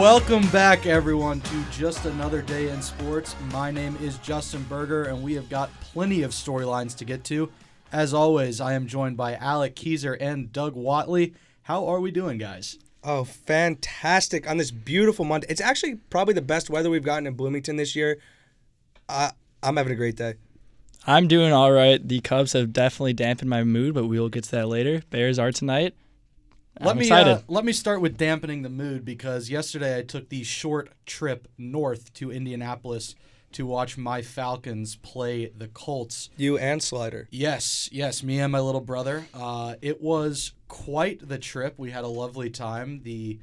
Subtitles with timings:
[0.00, 3.36] Welcome back, everyone, to just another day in sports.
[3.52, 7.52] My name is Justin Berger, and we have got plenty of storylines to get to.
[7.92, 11.34] As always, I am joined by Alec Keyser and Doug Watley.
[11.64, 12.78] How are we doing, guys?
[13.04, 15.48] Oh, fantastic on this beautiful Monday.
[15.50, 18.20] It's actually probably the best weather we've gotten in Bloomington this year.
[19.06, 20.36] I, I'm having a great day.
[21.06, 22.00] I'm doing all right.
[22.08, 25.02] The Cubs have definitely dampened my mood, but we will get to that later.
[25.10, 25.94] Bears are tonight.
[26.78, 27.32] Let I'm me excited.
[27.32, 31.48] Uh, let me start with dampening the mood because yesterday I took the short trip
[31.58, 33.14] north to Indianapolis
[33.52, 36.30] to watch my Falcons play the Colts.
[36.36, 37.26] You and Slider.
[37.30, 39.26] Yes, yes, me and my little brother.
[39.34, 41.74] Uh, it was quite the trip.
[41.76, 43.00] We had a lovely time.
[43.02, 43.38] the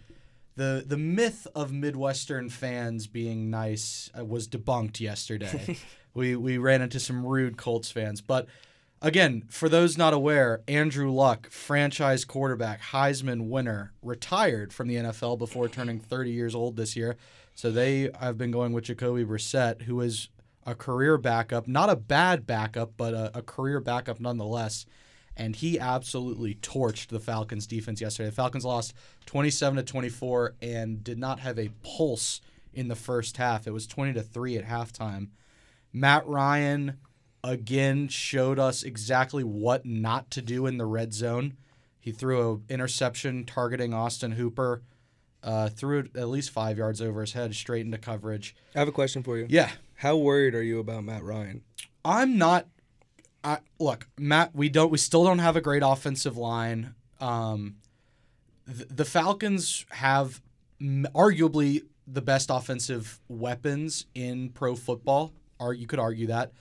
[0.55, 5.77] the The myth of Midwestern fans being nice uh, was debunked yesterday.
[6.13, 8.47] we we ran into some rude Colts fans, but
[9.01, 15.37] again, for those not aware, Andrew Luck, franchise quarterback, Heisman winner, retired from the NFL
[15.37, 17.15] before turning 30 years old this year.
[17.55, 20.29] So they have been going with Jacoby Brissett, who is
[20.65, 24.85] a career backup, not a bad backup, but a, a career backup nonetheless.
[25.35, 28.29] And he absolutely torched the Falcons defense yesterday.
[28.29, 28.93] The Falcons lost
[29.27, 32.41] 27 to 24 and did not have a pulse
[32.73, 33.65] in the first half.
[33.65, 35.29] It was 20 to 3 at halftime.
[35.93, 36.97] Matt Ryan
[37.47, 41.55] again showed us exactly what not to do in the red zone.
[41.99, 44.81] He threw an interception targeting Austin Hooper,
[45.43, 48.55] uh, threw it at least five yards over his head, straight into coverage.
[48.75, 49.45] I have a question for you.
[49.49, 51.61] Yeah, How worried are you about Matt Ryan?
[52.03, 52.67] I'm not.
[53.43, 54.91] I, look, Matt, we don't.
[54.91, 56.95] We still don't have a great offensive line.
[57.21, 57.77] Um,
[58.65, 60.41] th- the Falcons have
[60.81, 65.33] m- arguably the best offensive weapons in pro football.
[65.59, 66.51] Or you could argue that.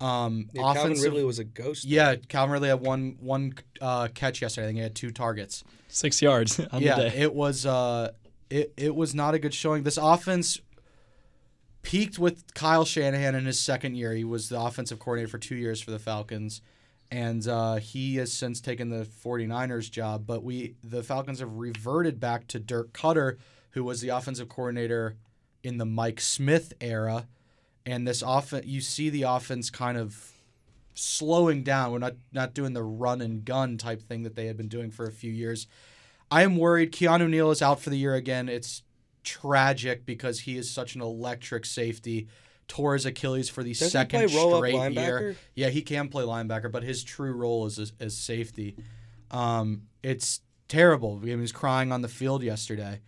[0.00, 1.84] Um, Yeah, Calvin Ridley was a ghost.
[1.84, 4.66] Yeah, Calvin Ridley had one one uh, catch yesterday.
[4.66, 5.62] I think he had two targets.
[5.88, 7.16] Six yards on yeah, the day.
[7.18, 8.12] it was uh,
[8.48, 9.82] it it was not a good showing.
[9.82, 10.60] This offense
[11.82, 14.14] peaked with Kyle Shanahan in his second year.
[14.14, 16.62] He was the offensive coordinator for two years for the Falcons,
[17.10, 20.26] and uh, he has since taken the 49ers job.
[20.26, 23.36] But we the Falcons have reverted back to Dirk Koetter,
[23.70, 25.16] who was the offensive coordinator
[25.62, 27.26] in the Mike Smith era.
[27.90, 30.32] And this offense, you see the offense kind of
[30.94, 31.90] slowing down.
[31.90, 34.92] We're not not doing the run and gun type thing that they had been doing
[34.92, 35.66] for a few years.
[36.30, 36.92] I am worried.
[36.92, 38.48] Keanu Neal is out for the year again.
[38.48, 38.84] It's
[39.24, 42.28] tragic because he is such an electric safety.
[42.68, 45.34] Tore his Achilles for the Doesn't second straight year.
[45.56, 48.76] Yeah, he can play linebacker, but his true role is is safety.
[49.32, 51.18] Um, it's terrible.
[51.18, 53.00] He was crying on the field yesterday.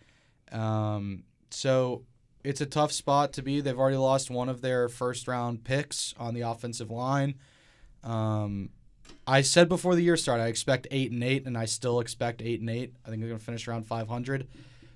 [0.51, 2.03] Um, so
[2.43, 3.61] it's a tough spot to be.
[3.61, 7.35] They've already lost one of their first round picks on the offensive line.
[8.03, 8.69] Um,
[9.25, 12.41] I said before the year started, I expect eight and eight, and I still expect
[12.41, 12.93] eight and eight.
[13.05, 14.47] I think they're going to finish around 500.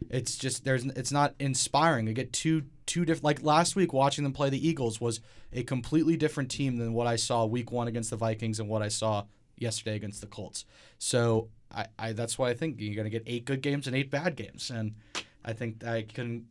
[0.09, 2.05] It's just there's it's not inspiring.
[2.05, 3.23] They get two two different.
[3.23, 5.21] Like last week, watching them play the Eagles was
[5.51, 8.81] a completely different team than what I saw week one against the Vikings and what
[8.81, 9.23] I saw
[9.57, 10.65] yesterday against the Colts.
[10.99, 13.95] So I, I that's why I think you're going to get eight good games and
[13.95, 14.95] eight bad games, and
[15.43, 16.47] I think I can.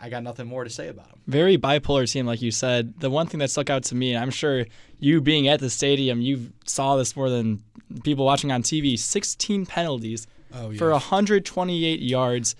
[0.00, 1.18] I got nothing more to say about him.
[1.26, 2.98] Very bipolar team, like you said.
[3.00, 4.64] The one thing that stuck out to me, and I'm sure
[4.98, 7.62] you being at the stadium, you saw this more than
[8.04, 12.54] people watching on TV 16 penalties Oh for 128 yards.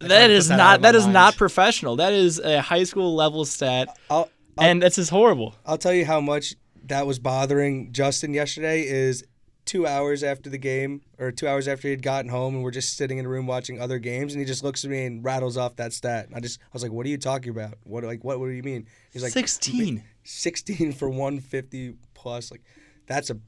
[0.00, 1.12] I That kinda is put that out not that is mind.
[1.14, 1.96] not professional.
[1.96, 4.28] That is a high school level stat, I'll,
[4.58, 5.54] I'll, and that's is horrible.
[5.64, 6.54] I'll tell you how much
[6.86, 9.24] that was bothering Justin yesterday is
[9.64, 12.96] two hours after the game or two hours after he'd gotten home and we're just
[12.96, 15.56] sitting in a room watching other games and he just looks at me and rattles
[15.56, 16.28] off that stat.
[16.34, 17.74] I just I was like, What are you talking about?
[17.84, 18.86] What like what what do you mean?
[19.12, 20.02] He's like 16.
[20.24, 22.50] 16 for 150 plus.
[22.50, 22.62] Like
[23.06, 23.38] that's a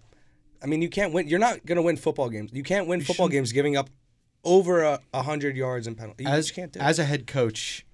[0.62, 2.50] I mean you can't win you're not gonna win football games.
[2.52, 3.90] You can't win football games giving up
[4.44, 6.24] over a, a hundred yards in penalty.
[6.24, 6.82] You as just can't do it.
[6.82, 7.84] as a head coach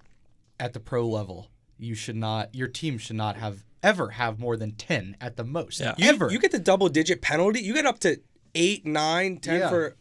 [0.59, 2.53] at the pro level, you should not.
[2.53, 5.79] Your team should not have ever have more than ten at the most.
[5.79, 5.95] Yeah.
[5.97, 6.31] You, Ever.
[6.31, 7.61] you get the double digit penalty.
[7.61, 8.17] You get up to
[8.55, 9.69] eight, nine, ten Yeah.
[9.69, 9.95] for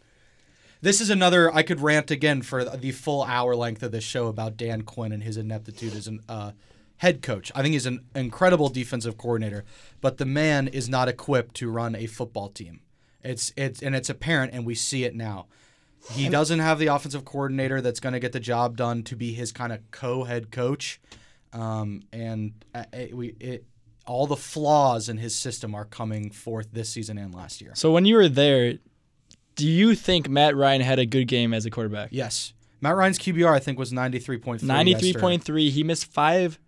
[0.83, 1.55] This is another.
[1.55, 5.13] I could rant again for the full hour length of this show about Dan Quinn
[5.13, 6.53] and his ineptitude as an uh,
[6.99, 7.53] head coach.
[7.55, 9.65] I think he's an incredible defensive coordinator,
[10.01, 12.81] but the man is not equipped to run a football team.
[13.23, 15.47] It's it's and it's apparent, and we see it now.
[16.13, 19.35] He doesn't have the offensive coordinator that's going to get the job done to be
[19.35, 20.99] his kind of co-head coach,
[21.53, 23.65] um, and uh, it, we it,
[24.07, 27.73] all the flaws in his system are coming forth this season and last year.
[27.75, 28.79] So when you were there,
[29.57, 32.09] do you think Matt Ryan had a good game as a quarterback?
[32.13, 32.53] Yes.
[32.81, 34.63] Matt Ryan's QBR, I think, was 93.3.
[34.63, 35.21] Ninety-three yesterday.
[35.21, 35.71] point three.
[35.71, 36.59] He missed five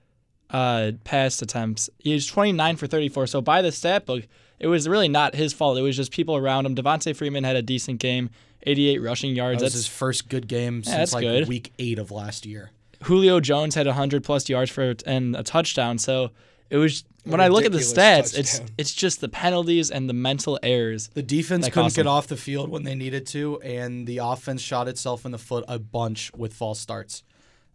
[0.50, 1.88] uh, pass attempts.
[1.98, 3.26] He was twenty-nine for thirty-four.
[3.26, 4.24] So by the stat book,
[4.58, 5.78] it was really not his fault.
[5.78, 6.74] It was just people around him.
[6.74, 8.30] Devonta Freeman had a decent game,
[8.64, 9.60] 88 rushing yards.
[9.60, 11.48] That was That's his first good game since that's like good.
[11.48, 12.70] week eight of last year.
[13.04, 15.98] Julio Jones had 100 plus yards for and a touchdown.
[15.98, 16.30] So
[16.70, 18.74] it was when I look at the stats, it's touchdown.
[18.78, 21.08] it's just the penalties and the mental errors.
[21.14, 24.88] The defense couldn't get off the field when they needed to, and the offense shot
[24.88, 27.22] itself in the foot a bunch with false starts.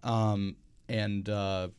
[0.04, 0.56] Um,
[0.90, 1.70] and uh,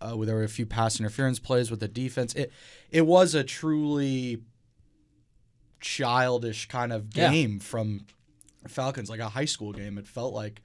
[0.00, 2.34] uh, there were a few pass interference plays with the defense.
[2.34, 2.52] It
[2.90, 4.38] it was a truly
[5.80, 7.30] childish kind of Yeah.
[7.30, 8.06] game from
[8.66, 9.98] Falcons, like a high school game.
[9.98, 10.62] It felt like.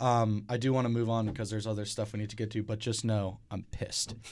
[0.00, 2.50] Um, I do want to move on because there's other stuff we need to get
[2.52, 4.14] to, but just know I'm pissed.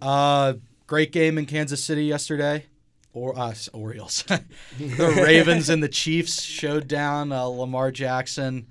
[0.00, 0.54] Uh,
[0.86, 2.64] great game in Kansas City yesterday.
[3.12, 4.22] Or uh, Orioles.
[4.78, 8.68] the Ravens and the Chiefs showed down uh, Lamar Jackson.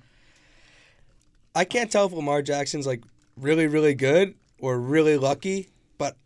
[1.54, 3.04] I can't tell if Lamar Jackson's like
[3.38, 6.18] really, really good or really lucky, but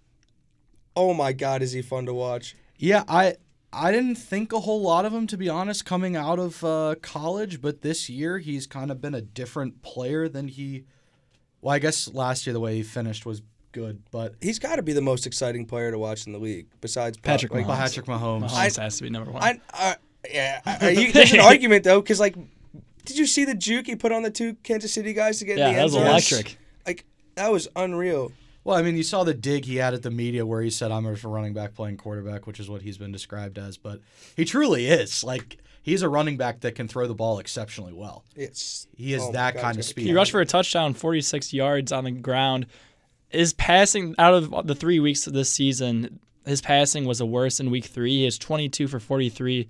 [0.96, 2.56] oh my God, is he fun to watch?
[2.78, 3.36] Yeah, I
[3.76, 6.96] I didn't think a whole lot of him to be honest coming out of uh,
[7.02, 10.86] college, but this year he's kind of been a different player than he.
[11.62, 13.42] Well, I guess last year the way he finished was
[13.72, 16.68] good, but He's got to be the most exciting player to watch in the league
[16.80, 17.78] besides Patrick like, Mahomes.
[17.78, 18.50] Patrick Mahomes.
[18.50, 19.44] Mahomes has to be number one.
[19.44, 19.94] I, uh,
[20.32, 22.36] yeah, you, there's an argument though, because like,
[23.04, 25.58] did you see the juke he put on the two Kansas City guys to get
[25.58, 26.08] yeah, in the that end was zone?
[26.08, 26.58] electric.
[26.88, 27.06] Like
[27.36, 28.32] that was unreal.
[28.66, 30.92] Well, I mean, you saw the dig he had at the media where he said,
[30.92, 33.78] "I'm a running back playing quarterback," which is what he's been described as.
[33.78, 34.02] But
[34.36, 35.24] he truly is.
[35.24, 38.26] Like he's a running back that can throw the ball exceptionally well.
[38.36, 40.08] It's He has oh that God, kind of speed.
[40.08, 42.66] He rushed for a touchdown, 46 yards on the ground.
[43.30, 47.60] His passing out of the three weeks of this season, his passing was the worst
[47.60, 48.18] in week three.
[48.18, 49.70] He is 22 for 43.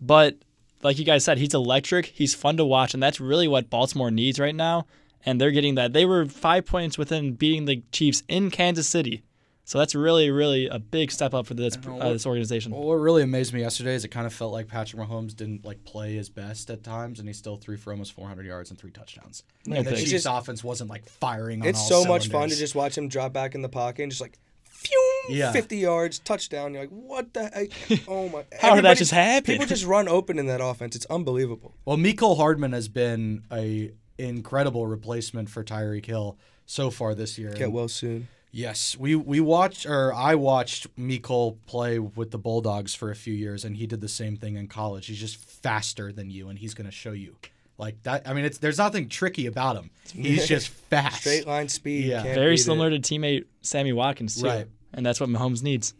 [0.00, 0.36] But
[0.82, 2.06] like you guys said, he's electric.
[2.06, 4.86] He's fun to watch, and that's really what Baltimore needs right now.
[5.26, 5.92] And they're getting that.
[5.92, 9.24] They were five points within beating the Chiefs in Kansas City.
[9.64, 12.72] So that's really, really a big step up for this uh, this organization.
[12.72, 15.62] Well, what really amazed me yesterday is it kind of felt like Patrick Mahomes didn't
[15.62, 18.78] like play his best at times, and he still threw for almost 400 yards and
[18.78, 19.42] three touchdowns.
[19.66, 19.90] Yeah, And the.
[19.96, 21.60] Chiefs' just- offense wasn't like firing.
[21.60, 24.04] On it's all so much fun to just watch him drop back in the pocket
[24.04, 25.52] and just like, phew, Yeah.
[25.52, 26.72] 50 yards, touchdown.
[26.72, 28.00] You're like, what the heck?
[28.08, 28.44] Oh my!
[28.50, 28.58] God.
[28.58, 29.52] How did that just happen?
[29.52, 30.96] People just run open in that offense.
[30.96, 31.74] It's unbelievable.
[31.84, 36.36] Well, Mecole Hardman has been a incredible replacement for Tyreek Hill
[36.66, 37.50] so far this year.
[37.52, 38.28] Get And well soon.
[38.50, 43.34] Yes, we we watched or I watched Mecole play with the Bulldogs for a few
[43.34, 45.06] years, and he did the same thing in college.
[45.06, 47.36] He's just faster than you, and he's going to show you
[47.76, 48.26] like that.
[48.26, 49.90] I mean, it's there's nothing tricky about him.
[50.14, 51.20] He's just fast.
[51.20, 52.06] Straight line speed.
[52.06, 52.22] Yeah.
[52.22, 52.64] can't Very beat it.
[52.64, 54.46] similar to teammate Sammy Watkins, too.
[54.46, 54.66] Right.
[54.94, 55.92] And that's what Mahomes needs.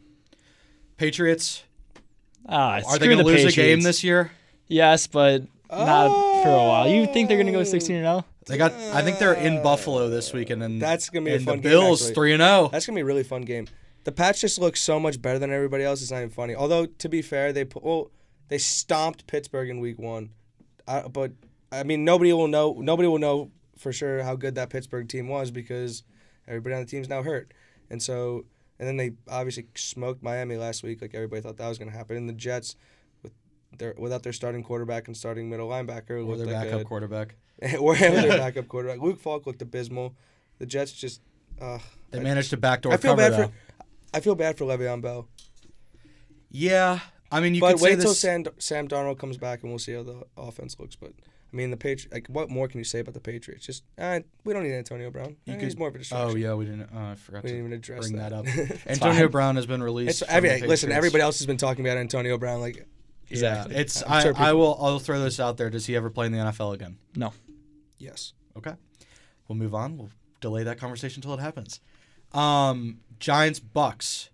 [0.97, 1.63] Patriots
[2.49, 4.31] Ah, are screw they going to the lose a game this year?
[4.69, 6.09] Yes, but not
[6.43, 6.89] for a while.
[6.89, 8.11] You think they're going to go 16 and oh?
[8.11, 8.25] 0?
[8.49, 8.73] They got.
[8.73, 11.63] I think they're in Buffalo this weekend, and That's gonna be a and fun the
[11.65, 12.15] game, Bills actually.
[12.15, 12.47] three and oh.
[12.47, 12.69] zero.
[12.73, 13.69] That's gonna be a really fun game.
[14.05, 16.01] The Pats just look so much better than everybody else.
[16.01, 16.55] It's not even funny.
[16.55, 18.11] Although to be fair, they pu- well
[18.49, 20.31] they stomped Pittsburgh in Week One,
[20.87, 21.33] I, but
[21.71, 22.75] I mean nobody will know.
[22.79, 26.03] Nobody will know for sure how good that Pittsburgh team was because
[26.47, 27.53] everybody on the team's now hurt,
[27.91, 28.47] and so
[28.79, 31.03] and then they obviously smoked Miami last week.
[31.03, 32.17] Like everybody thought that was gonna happen.
[32.17, 32.98] And the Jets with
[33.77, 37.35] their without their starting quarterback and starting middle linebacker Or their like backup a- quarterback.
[37.81, 39.01] or their backup quarterback.
[39.01, 40.15] Luke Falk looked abysmal.
[40.59, 41.21] The Jets just.
[41.61, 41.79] Uh,
[42.11, 43.47] They I- managed to backdoor I feel cover bad though.
[43.49, 43.53] for.
[44.15, 45.29] I feel bad for Le'Veon Bell,
[46.51, 48.15] Yeah, I mean you but wait till.
[48.15, 50.97] Sam, Sam Darnold comes back and we'll see how the offense looks.
[50.97, 51.13] But
[51.53, 52.13] I mean, the Patriots.
[52.13, 53.67] Like, what more can you say about the Patriots?
[53.67, 55.37] Just uh, we don't need Antonio Brown.
[55.45, 56.31] You Eh, could- he's more of a distraction.
[56.31, 56.89] Oh yeah, we didn't.
[56.95, 58.71] Uh, I forgot we to didn't even address bring that, that.
[58.71, 58.81] up.
[58.87, 59.31] Antonio fine.
[59.31, 60.23] Brown has been released.
[60.29, 60.91] Every, listen.
[60.91, 62.61] Everybody else has been talking about Antonio Brown.
[62.61, 62.87] Like,
[63.31, 63.75] Exactly.
[63.75, 64.03] Yeah, it's.
[64.03, 64.79] I'm I, sure I people- will.
[64.81, 65.71] I'll throw this out there.
[65.71, 66.97] Does he ever play in the NFL again?
[67.15, 67.33] No.
[67.99, 68.75] yes, Okay,
[69.47, 69.99] we'll move on.
[69.99, 71.81] We'll delay that conversation until it happens.
[72.33, 74.31] Um, Giants Bucks.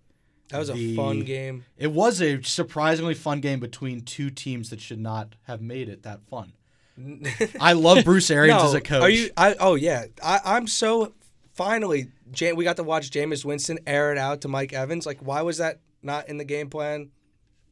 [0.49, 1.65] that was The- a fun game.
[1.77, 6.03] It was a surprisingly fun game between two teams that should not have made it
[6.03, 6.53] that fun.
[7.59, 9.01] I love Bruce Arians no, as a coach.
[9.01, 9.29] Are you?
[9.35, 10.05] I, oh yeah.
[10.23, 11.13] I, I'm so
[11.53, 12.07] finally.
[12.35, 15.05] Ja- we got to watch Jameis Winston air it out to Mike Evans.
[15.05, 17.09] Like, why was that not in the game plan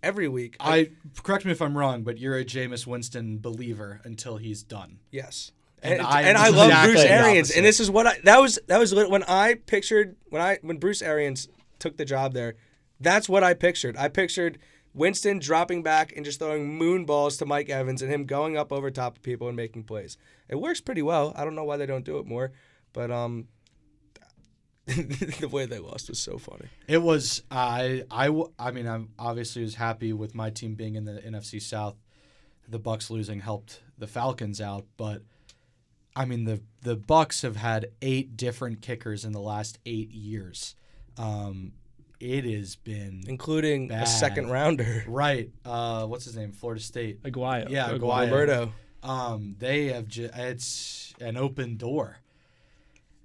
[0.04, 0.58] every week?
[0.60, 0.92] I
[1.24, 5.00] correct me if I'm wrong, but you're a Jameis Winston believer until he's done.
[5.10, 5.52] Yes.
[5.82, 8.40] And And, I and I love exactly Bruce Arians, and this is what I that
[8.40, 12.56] was that was when I pictured when I when Bruce Arians took the job there.
[13.00, 13.98] That's what I pictured.
[13.98, 14.60] I pictured
[14.94, 18.72] Winston dropping back and just throwing moon balls to Mike Evans and him going up
[18.72, 20.18] over top of people and making plays.
[20.48, 21.34] It works pretty well.
[21.36, 22.52] I don't know why they don't do it more,
[22.94, 23.48] but um,
[25.40, 26.66] the way they lost was so funny.
[26.88, 30.96] It was I I w- I mean I'm obviously was happy with my team being
[30.96, 31.96] in the NFC South.
[32.68, 35.22] The Bucks losing helped the Falcons out, but
[36.16, 40.76] I mean the the Bucks have had eight different kickers in the last eight years.
[41.18, 41.74] Um,
[42.20, 44.04] it has been including Bad.
[44.04, 45.04] a second rounder.
[45.08, 45.50] right.
[45.66, 46.52] Uh, what's his name?
[46.52, 47.22] Florida State.
[47.24, 47.70] Aguayo.
[47.70, 48.00] Yeah, Aguayo.
[48.00, 48.22] Aguayo.
[48.32, 48.74] Roberto.
[49.04, 52.18] Um, they have ju- it's an open door,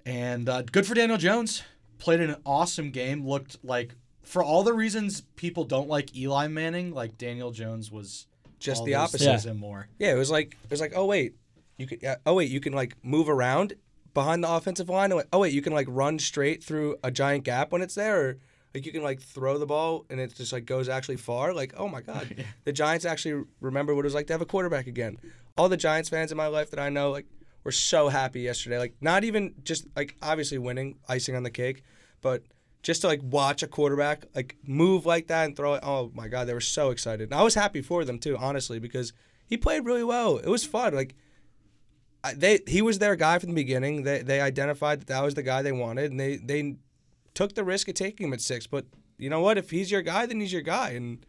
[0.09, 1.61] and uh, good for Daniel Jones.
[1.99, 3.27] Played an awesome game.
[3.27, 8.25] Looked like for all the reasons people don't like Eli Manning, like Daniel Jones was
[8.57, 9.45] Just the opposite.
[9.45, 9.87] and more.
[9.99, 11.35] Yeah, it was like it was like, oh wait,
[11.77, 11.99] you could.
[12.01, 13.73] Yeah, oh wait, you can like move around
[14.15, 15.13] behind the offensive line.
[15.31, 18.37] Oh wait, you can like run straight through a giant gap when it's there, or
[18.73, 21.53] like you can like throw the ball and it just like goes actually far.
[21.53, 24.45] Like oh my god, the Giants actually remember what it was like to have a
[24.47, 25.17] quarterback again.
[25.55, 27.27] All the Giants fans in my life that I know like
[27.63, 28.77] were so happy yesterday.
[28.77, 31.83] Like not even just like obviously winning, icing on the cake,
[32.21, 32.43] but
[32.81, 35.83] just to like watch a quarterback like move like that and throw it.
[35.83, 37.31] Oh my god, they were so excited.
[37.31, 39.13] And I was happy for them too, honestly, because
[39.45, 40.37] he played really well.
[40.37, 40.93] It was fun.
[40.93, 41.15] Like
[42.35, 44.03] they, he was their guy from the beginning.
[44.03, 46.75] They they identified that that was the guy they wanted, and they they
[47.33, 48.67] took the risk of taking him at six.
[48.67, 48.85] But
[49.17, 49.57] you know what?
[49.57, 51.25] If he's your guy, then he's your guy, and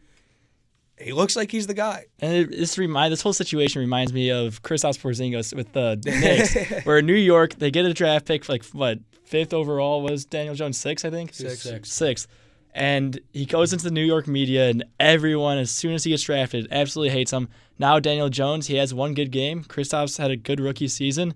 [1.01, 2.05] he looks like he's the guy.
[2.19, 6.83] And it, this remind this whole situation reminds me of Kristaps Porzingis with the Knicks,
[6.85, 10.25] where in New York they get a draft pick for like what fifth overall was
[10.25, 11.61] Daniel Jones six I think Six.
[11.61, 11.91] Six.
[11.91, 12.27] sixth,
[12.73, 16.23] and he goes into the New York media and everyone as soon as he gets
[16.23, 17.47] drafted absolutely hates him.
[17.79, 19.63] Now Daniel Jones he has one good game.
[19.63, 21.33] Kristaps had a good rookie season,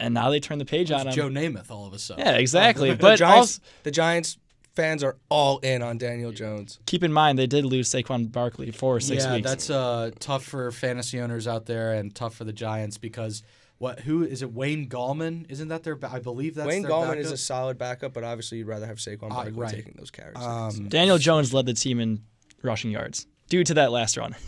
[0.00, 1.12] and now they turn the page on him.
[1.12, 2.24] Joe Namath all of a sudden.
[2.24, 2.90] yeah, exactly.
[2.92, 4.38] the but Giants, also, the Giants
[4.78, 6.78] fans are all in on Daniel Jones.
[6.86, 9.48] keep in mind they did lose Saquon Barkley for six yeah, weeks.
[9.48, 13.42] that's uh, tough for fantasy owners out there and tough for the Giants because
[13.78, 14.00] what?
[14.00, 14.52] Who is it?
[14.52, 15.50] Wayne Gallman?
[15.50, 15.94] Isn't that their?
[15.96, 17.24] ba- I believe that's Wayne their Gallman backup?
[17.24, 19.74] is a solid backup, but obviously you'd rather have Saquon Uh, Barkley right.
[19.74, 20.36] taking those carries.
[20.36, 22.22] Um, Daniel Jones led the team in
[22.62, 24.34] rushing yards due to that last run.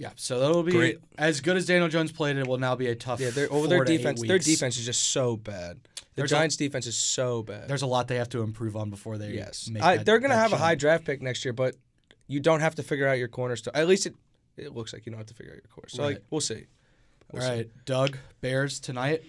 [0.00, 1.00] Yeah, so that'll be Great.
[1.18, 2.36] as good as Daniel Jones played.
[2.36, 3.18] It will now be a tough.
[3.20, 4.22] yeah, they're, over four their to eight defense.
[4.22, 5.80] Their defense is just so bad.
[6.18, 7.68] The There's a- Giants' defense is so bad.
[7.68, 9.30] There's a lot they have to improve on before they.
[9.34, 11.52] Yes, make I, that- they're going to that have a high draft pick next year,
[11.52, 11.76] but
[12.26, 13.60] you don't have to figure out your corners.
[13.62, 14.14] To, at least it,
[14.56, 15.92] it looks like you don't have to figure out your corners.
[15.92, 16.24] So like, Right.
[16.30, 16.64] we'll see.
[17.32, 19.22] All right, Doug Bears tonight.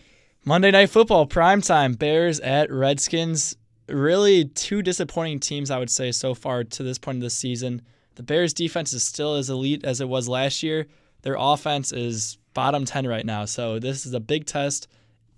[0.46, 3.55] Monday Night Football, primetime, Bears at Redskins.
[3.88, 7.84] Really, two disappointing teams, I would say, so far to this point of the season.
[8.15, 10.88] The Bears' defense is still as elite as it was last year.
[11.22, 13.46] Their offense is bottom 10 right now.
[13.46, 14.88] So, this is a big test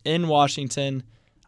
[0.06, 1.04] in Washington.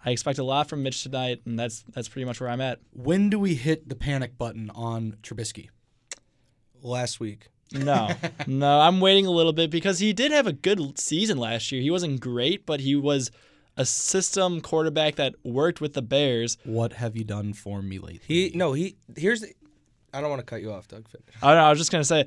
[0.05, 2.79] I expect a lot from Mitch tonight, and that's that's pretty much where I'm at.
[2.91, 5.69] When do we hit the panic button on Trubisky?
[6.81, 8.09] Last week, No,
[8.47, 11.81] no, I'm waiting a little bit because he did have a good season last year.
[11.81, 13.31] He wasn't great, but he was
[13.77, 16.57] a system quarterback that worked with the Bears.
[16.65, 18.21] What have you done for me lately?
[18.27, 19.53] he no he here's the.
[20.13, 21.07] I don't want to cut you off, Doug.
[21.07, 21.25] Finish.
[21.41, 21.63] I don't know.
[21.65, 22.25] I was just gonna say,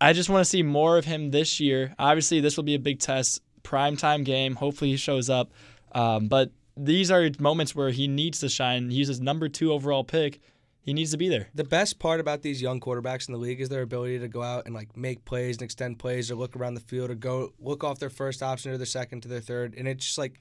[0.00, 1.94] I just want to see more of him this year.
[1.98, 4.54] Obviously, this will be a big test, prime time game.
[4.56, 5.52] Hopefully, he shows up.
[5.92, 8.90] Um, but these are moments where he needs to shine.
[8.90, 10.40] He's his number two overall pick.
[10.80, 11.48] He needs to be there.
[11.54, 14.42] The best part about these young quarterbacks in the league is their ability to go
[14.42, 17.52] out and like make plays and extend plays or look around the field or go
[17.58, 19.74] look off their first option to their second to their third.
[19.78, 20.40] And it's just like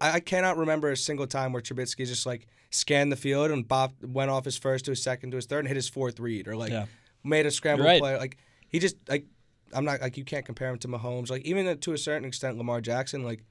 [0.00, 3.66] I I cannot remember a single time where Trubisky just like scanned the field and
[3.66, 6.18] Bob went off his first to his second to his third and hit his fourth
[6.18, 6.86] read or like Yeah.
[7.22, 8.00] made a scramble right.
[8.00, 8.16] play.
[8.16, 8.38] Like
[8.68, 9.26] he just like
[9.74, 11.28] I'm not like you can't compare him to Mahomes.
[11.30, 13.24] Like even to a certain extent, Lamar Jackson.
[13.24, 13.44] Like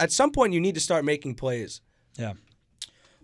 [0.00, 1.80] at, some point you need to start making plays.
[2.16, 2.34] Yeah.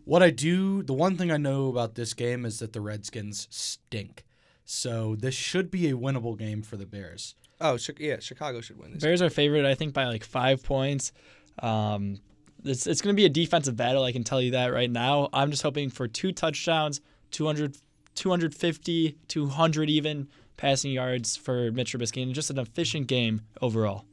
[0.05, 3.49] What I do, the one thing I know about this game is that the Redskins
[3.51, 4.25] stink.
[4.65, 7.35] So this should be a winnable game for the Bears.
[7.61, 9.03] Oh, yeah, Chicago should win this.
[9.03, 11.13] Bears are favored, I think, by like five points.
[11.61, 12.19] Um,
[12.65, 14.05] it's it's going to be a defensive battle.
[14.05, 15.29] I can tell you that right now.
[15.33, 17.77] I'm just hoping for two touchdowns, 200,
[18.15, 24.05] 250, 200 even passing yards for Mitch Trubisky, and just an efficient game overall.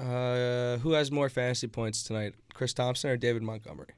[0.00, 3.88] Uh, who has more fantasy points tonight, Chris Thompson or David Montgomery?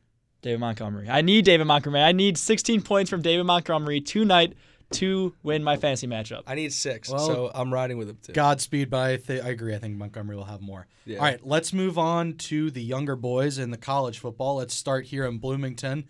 [0.42, 1.08] David Montgomery.
[1.08, 2.00] I need David Montgomery.
[2.02, 4.54] I need 16 points from David Montgomery tonight
[4.92, 6.42] to win my fantasy matchup.
[6.46, 8.32] I need six, Well, so I'm riding with him too.
[8.32, 9.74] Godspeed, but I, th- I agree.
[9.74, 10.86] I think Montgomery will have more.
[11.06, 11.18] Yeah.
[11.18, 14.56] All right, let's move on to the younger boys in the college football.
[14.56, 16.08] Let's start here in Bloomington.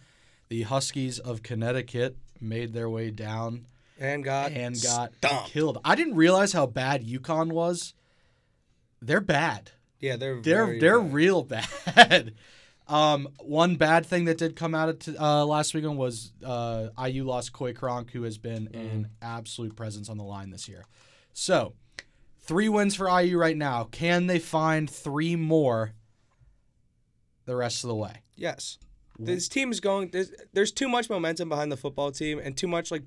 [0.48, 3.66] The Huskies of Connecticut made their way down
[4.00, 5.50] and got and got stomped.
[5.50, 5.78] killed.
[5.84, 7.94] I didn't realize how bad UConn was.
[9.00, 9.70] They're bad.
[10.02, 11.12] Yeah, they're They're very they're bad.
[11.14, 11.42] real
[11.96, 12.34] bad.
[12.88, 16.88] um, one bad thing that did come out of t- uh, last weekend was uh,
[17.06, 20.84] IU lost Coy Cronk, who has been an absolute presence on the line this year.
[21.32, 21.74] So,
[22.40, 23.84] three wins for IU right now.
[23.84, 25.92] Can they find three more
[27.46, 28.22] the rest of the way?
[28.36, 28.78] yes.
[29.18, 30.08] This team is going.
[30.08, 33.04] There's, there's too much momentum behind the football team, and too much like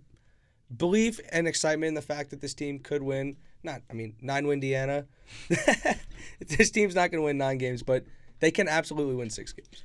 [0.77, 3.35] belief and excitement in the fact that this team could win.
[3.63, 5.07] Not, I mean, nine win Indiana.
[6.47, 8.05] this team's not going to win nine games, but
[8.39, 9.83] they can absolutely win six games.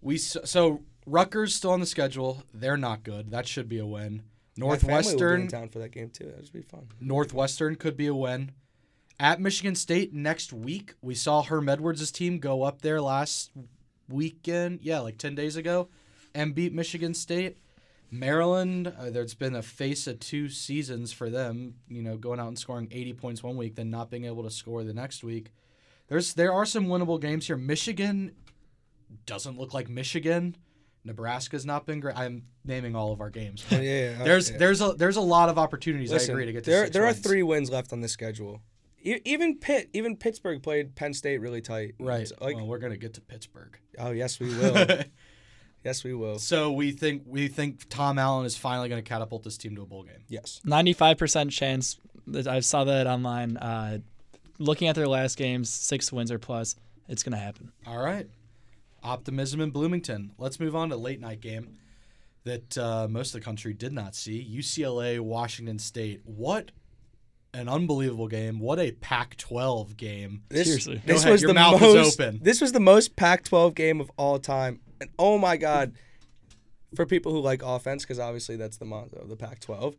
[0.00, 2.42] We so Rutgers still on the schedule.
[2.52, 3.30] They're not good.
[3.30, 4.22] That should be a win.
[4.56, 6.26] My will be Northwestern in town for that game too.
[6.26, 6.88] That would be fun.
[7.00, 8.52] Northwestern could be a win.
[9.18, 13.52] At Michigan State next week, we saw Herm Edwards' team go up there last
[14.08, 14.80] weekend.
[14.82, 15.88] Yeah, like 10 days ago
[16.34, 17.58] and beat Michigan State.
[18.12, 22.48] Maryland, uh, there's been a face of two seasons for them, you know, going out
[22.48, 25.50] and scoring 80 points one week, then not being able to score the next week.
[26.08, 27.56] There's there are some winnable games here.
[27.56, 28.32] Michigan
[29.24, 30.56] doesn't look like Michigan.
[31.04, 32.16] Nebraska's not been great.
[32.16, 33.64] I'm naming all of our games.
[33.70, 34.24] Yeah, yeah.
[34.24, 34.58] There's yeah.
[34.58, 36.12] there's a there's a lot of opportunities.
[36.12, 36.84] Listen, I agree to get to there.
[36.84, 38.60] six there are three wins left on the schedule.
[39.02, 41.94] E- even Pitt, even Pittsburgh played Penn State really tight.
[41.98, 42.20] Right.
[42.20, 43.78] It's like, well, we're gonna get to Pittsburgh.
[43.98, 44.74] oh yes, we will.
[45.84, 46.38] yes, we will.
[46.38, 49.86] so we think we think Tom Allen is finally gonna catapult this team to a
[49.86, 50.24] bowl game.
[50.28, 50.60] Yes.
[50.66, 51.98] 95% chance.
[52.28, 53.56] that I saw that online.
[53.56, 53.98] Uh,
[54.58, 56.76] looking at their last games, six wins or plus,
[57.08, 57.72] it's going to happen.
[57.86, 58.28] All right.
[59.02, 60.30] Optimism in Bloomington.
[60.38, 61.78] Let's move on to late night game
[62.44, 64.46] that uh, most of the country did not see.
[64.56, 66.20] UCLA Washington State.
[66.24, 66.70] What
[67.54, 68.60] an unbelievable game!
[68.60, 70.42] What a Pac-12 game.
[70.48, 71.02] This, Seriously.
[71.06, 72.20] Go this ahead, was your the mouth is most.
[72.20, 72.38] open.
[72.42, 75.92] This was the most Pac-12 game of all time, and oh my God,
[76.94, 79.94] for people who like offense, because obviously that's the motto of the Pac-12.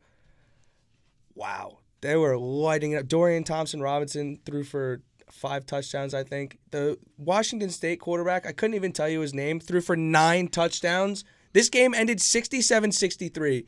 [1.35, 3.07] Wow, they were lighting it up.
[3.07, 6.59] Dorian Thompson Robinson threw for five touchdowns, I think.
[6.71, 11.23] The Washington State quarterback, I couldn't even tell you his name, threw for nine touchdowns.
[11.53, 13.65] This game ended 67-63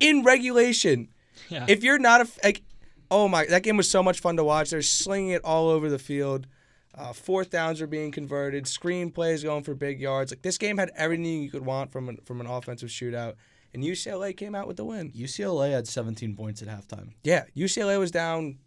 [0.00, 1.08] in regulation.
[1.48, 1.66] Yeah.
[1.68, 2.62] If you're not a, like,
[3.10, 4.70] oh my, that game was so much fun to watch.
[4.70, 6.46] They're slinging it all over the field.
[6.98, 8.66] Uh, fourth downs are being converted.
[8.66, 10.32] Screen plays going for big yards.
[10.32, 13.34] Like this game had everything you could want from an, from an offensive shootout,
[13.72, 15.12] and UCLA came out with the win.
[15.12, 17.10] UCLA had 17 points at halftime.
[17.22, 18.58] Yeah, UCLA was down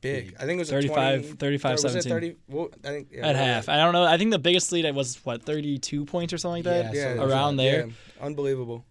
[0.00, 0.26] big.
[0.26, 0.36] Big.
[0.38, 2.12] I think it was a 35 20, 35, was it 17.
[2.12, 2.36] 30?
[2.48, 3.68] Well, I think yeah, At yeah, half.
[3.68, 4.04] I don't know.
[4.04, 6.94] I think the biggest lead was, what, 32 points or something like that?
[6.94, 7.86] Yeah, Yeah, so- Around there.
[7.86, 8.84] yeah, unbelievable.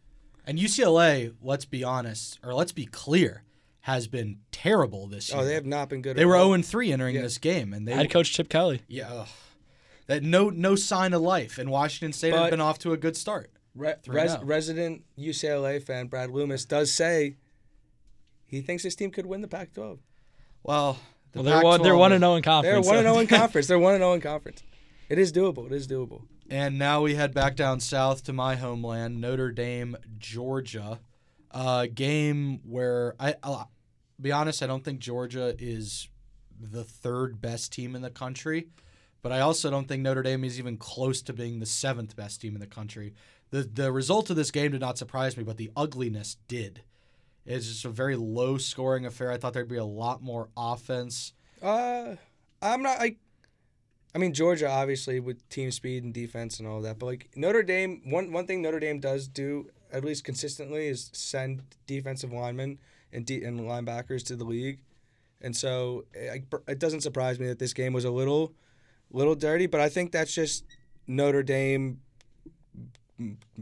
[0.45, 3.43] And UCLA, let's be honest, or let's be clear,
[3.83, 5.41] has been terrible this year.
[5.41, 6.15] Oh, they have not been good.
[6.15, 6.49] They at were all.
[6.51, 7.21] 0 3 entering Yeah.
[7.21, 8.81] this game, and they had coach Chip Kelly.
[8.87, 9.27] yeah, ugh.
[10.07, 11.57] that no no sign of life.
[11.57, 13.51] And Washington State have been off to a good start.
[13.75, 14.43] Re- res- oh.
[14.43, 17.35] resident UCLA fan Brad Loomis does say
[18.45, 19.97] he thinks his team could win the Pac-12.
[20.61, 20.99] Well,
[21.31, 22.71] the Well, they're one, they're one and zero in conference.
[22.71, 22.87] They're conference.
[22.87, 23.67] one and zero in conference.
[23.67, 24.63] They're one and zero in conference.
[25.09, 25.65] It is doable.
[25.65, 26.21] It is doable.
[26.49, 30.99] And now we head back down south to my homeland, Notre Dame, Georgia.
[31.51, 33.69] A game where I, I'll
[34.23, 36.07] be honest, I don't think Georgia is
[36.59, 38.69] the third best team in the country,
[39.21, 42.41] but I also don't think Notre Dame is even close to being the seventh best
[42.41, 43.13] team in the country.
[43.51, 46.81] The the result of this game did not surprise me, but the ugliness did.
[47.45, 49.29] It's just a very low scoring affair.
[49.29, 51.33] I thought there'd be a lot more offense.
[51.61, 52.15] Uh,
[52.61, 53.17] I'm not like.
[54.15, 57.63] I mean Georgia obviously with team speed and defense and all that, but like Notre
[57.63, 62.79] Dame, one one thing Notre Dame does do at least consistently is send defensive linemen
[63.13, 64.81] and de- and linebackers to the league,
[65.41, 68.53] and so it, it doesn't surprise me that this game was a little,
[69.11, 69.67] little dirty.
[69.67, 70.65] But I think that's just
[71.07, 72.01] Notre Dame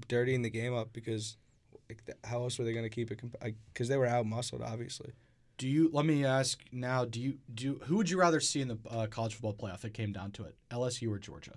[0.07, 1.37] dirtying the game up because
[1.89, 3.21] like, how else were they going to keep it?
[3.73, 5.11] Because they were out muscled, obviously.
[5.57, 5.89] Do you?
[5.93, 7.05] Let me ask now.
[7.05, 7.79] Do you do?
[7.85, 9.75] Who would you rather see in the uh, college football playoff?
[9.75, 11.53] If it came down to it, LSU or Georgia?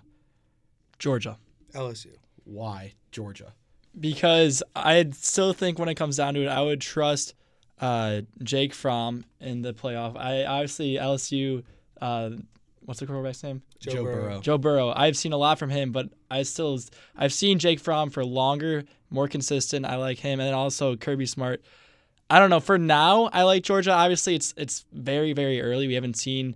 [0.99, 1.37] Georgia.
[1.73, 2.13] LSU.
[2.43, 3.53] Why Georgia?
[3.99, 7.33] because I still think when it comes down to it, I would trust
[7.81, 10.17] uh, Jake Fromm in the playoff.
[10.17, 11.63] I obviously LSU.
[12.01, 12.31] Uh,
[12.81, 13.61] what's the quarterback's name?
[13.79, 14.39] Joe Burrow.
[14.41, 14.93] Joe Burrow.
[14.95, 16.79] I've seen a lot from him, but I still
[17.15, 19.85] I've seen Jake Fromm for longer, more consistent.
[19.85, 21.61] I like him, and then also Kirby Smart.
[22.29, 22.59] I don't know.
[22.59, 23.91] For now, I like Georgia.
[23.91, 25.87] Obviously, it's it's very very early.
[25.87, 26.55] We haven't seen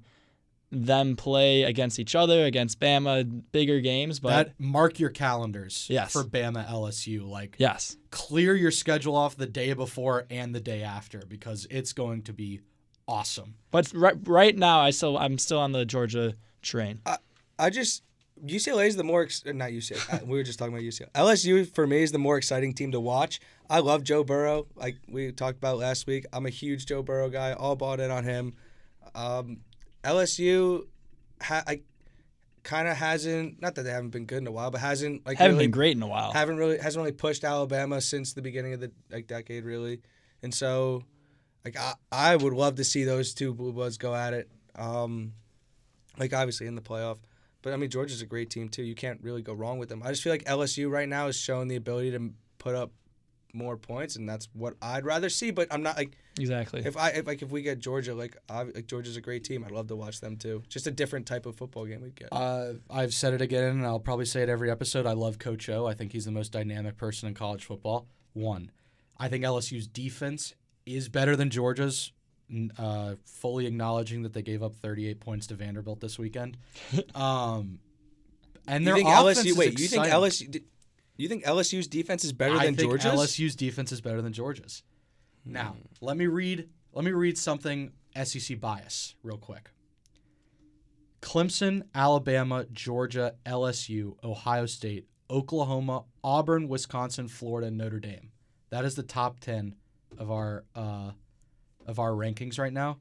[0.72, 5.88] them play against each other, against Bama, bigger games, but that mark your calendars.
[5.90, 6.12] Yes.
[6.12, 7.98] For Bama LSU, like yes.
[8.12, 12.34] clear your schedule off the day before and the day after because it's going to
[12.34, 12.62] be
[13.08, 13.56] awesome.
[13.72, 17.02] But right, right now, I still I'm still on the Georgia train.
[17.58, 18.04] I just
[18.46, 20.14] UCLA is the more ex- uh, not UCLA.
[20.14, 21.12] uh, we were just talking about UCLA.
[21.12, 23.40] LSU for me is the more exciting team to watch.
[23.70, 26.26] I love Joe Burrow, like we talked about last week.
[26.32, 27.54] I'm a huge Joe Burrow guy.
[27.54, 28.54] All bought in on him.
[29.14, 29.60] Um,
[30.04, 30.88] LSU,
[31.42, 31.82] ha- I
[32.64, 33.62] kind of hasn't.
[33.62, 35.72] Not that they haven't been good in a while, but hasn't like Haven't really been
[35.72, 36.32] great in a while.
[36.32, 40.02] haven't really hasn't really pushed Alabama since the beginning of the like decade really,
[40.44, 41.04] and so
[41.66, 44.50] like I, I would love to see those two blue bloods go at it.
[44.76, 45.34] Um,
[46.18, 47.18] like obviously in the playoff,
[47.62, 48.84] but I mean Georgia's a great team too.
[48.84, 50.02] You can't really go wrong with them.
[50.04, 52.92] I just feel like LSU right now is showing the ability to put up
[53.54, 55.52] more points, and that's what I'd rather see.
[55.52, 56.82] But I'm not like Exactly.
[56.86, 59.64] if I if like if we get Georgia, like I, like Georgia's a great team.
[59.66, 60.64] I'd love to watch them too.
[60.70, 62.30] Just a different type of football game we'd get.
[62.32, 65.06] Uh, I've said it again, and I'll probably say it every episode.
[65.06, 65.86] I love Coach O.
[65.86, 68.08] I think he's the most dynamic person in college football.
[68.34, 68.72] One,
[69.18, 70.54] I think LSU's defense
[70.86, 72.12] is better than Georgia's.
[72.80, 76.58] Uh, fully acknowledging that they gave up 38 points to Vanderbilt this weekend.
[77.16, 77.78] Um,
[78.68, 79.46] and you their think offense LSU?
[79.48, 80.14] is Wait, you think exciting.
[80.48, 80.52] LSU?
[80.52, 80.64] d-
[81.20, 83.12] You think LSU's defense is better I than think Georgia's?
[83.12, 84.84] LSU's defense is better than Georgia's.
[85.44, 87.92] Now, let me read let me read something
[88.24, 89.70] SEC bias real quick.
[91.22, 98.32] Clemson, Alabama, Georgia, LSU, Ohio State, Oklahoma, Auburn, Wisconsin, Florida, Notre Dame.
[98.70, 99.76] That is the top 10
[100.18, 101.12] of our uh,
[101.86, 102.98] of our rankings right now.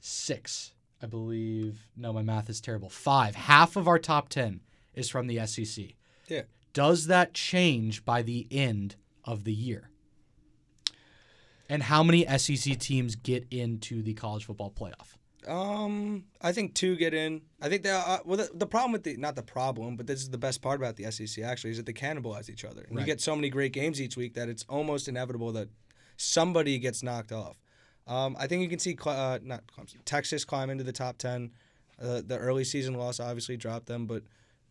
[0.00, 1.88] 6, I believe.
[1.96, 2.90] No, my math is terrible.
[2.90, 3.34] 5.
[3.34, 4.60] Half of our top 10
[4.92, 5.86] is from the SEC.
[6.28, 6.42] Yeah.
[6.72, 9.90] Does that change by the end of the year?
[11.68, 15.16] And how many SEC teams get into the college football playoff?
[15.46, 17.42] Um, I think two get in.
[17.60, 20.20] I think that uh, well, the, the problem with the not the problem, but this
[20.20, 22.82] is the best part about the SEC actually is that they cannibalize each other.
[22.82, 23.02] And Right.
[23.02, 25.68] You get so many great games each week that it's almost inevitable that
[26.16, 27.56] somebody gets knocked off.
[28.06, 31.52] Um, I think you can see uh, not Clemson, Texas climb into the top ten.
[32.00, 34.22] Uh, the early season loss obviously dropped them, but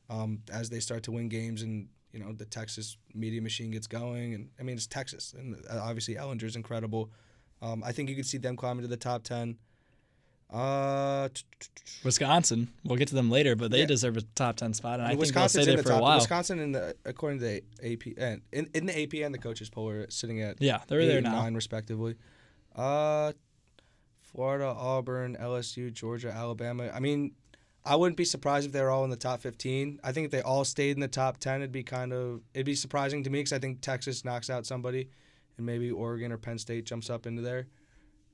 [0.10, 3.88] um, as they start to win games and you know the Texas media machine gets
[3.88, 7.12] going, and I mean it's Texas, and uh, obviously Ehlinger's incredible.
[7.62, 9.58] Um, I think you could see them climb into the top ten.
[10.50, 12.70] Uh, t- t- t- Wisconsin.
[12.86, 13.86] We'll get to them later, but they Yeah.
[13.86, 16.18] deserve a top ten spot, and I think they'll stay there the for a while.
[16.20, 19.70] Wisconsin, in the according to the AP and in, in the AP and the coaches
[19.70, 21.34] poll, are sitting at Yeah, they're there now.
[21.42, 22.16] nine respectively.
[22.74, 23.34] Uh,
[24.22, 26.92] Florida, Auburn, LSU, Georgia, Alabama.
[26.94, 27.34] I mean,
[27.88, 30.00] I wouldn't be surprised if they're all in the top fifteen.
[30.04, 32.66] I think if they all stayed in the top ten, it'd be kind of it'd
[32.66, 35.10] be surprising to me because I think Texas knocks out somebody,
[35.56, 37.68] and maybe Oregon or Penn State jumps up into there.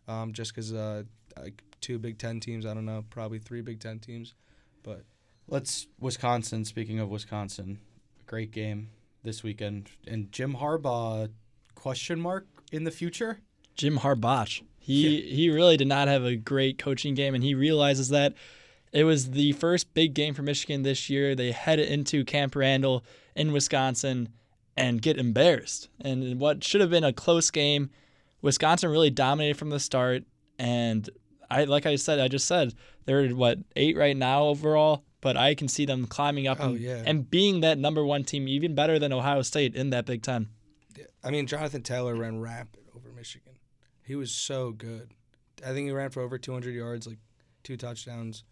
[0.08, 1.04] Um, just because uh,
[1.38, 4.34] like two Big Ten teams, I don't know, probably three Big Ten teams,
[4.82, 5.04] but
[5.48, 6.66] Let's Wisconsin.
[6.66, 7.80] Speaking of Wisconsin,
[8.26, 8.90] great game
[9.24, 11.30] this weekend, and Jim Harbaugh
[11.76, 13.40] question mark in the future.
[13.76, 14.64] Jim Harbaugh.
[14.80, 18.34] He he really did not have a great coaching game, and he realizes that.
[18.94, 21.34] It was the first big game for Michigan this year.
[21.36, 23.04] They head into Camp Randall
[23.36, 24.30] in Wisconsin
[24.78, 25.90] and get embarrassed.
[26.00, 27.90] And in what should have been a close game,
[28.42, 30.24] Wisconsin really dominated from the start.
[30.60, 31.10] And
[31.50, 32.74] I, like I said, I just said
[33.06, 36.80] they're what eight right now overall, but I can see them climbing up Oh, and,
[36.80, 37.02] yeah.
[37.06, 40.50] and being that number one team, even better than Ohio State in that Big Ten.
[41.24, 43.54] I mean, Jonathan Taylor ran rapid over Michigan.
[44.04, 45.12] He was so good.
[45.66, 47.20] I think he ran for over 200 yards, like
[47.64, 48.44] two touchdowns.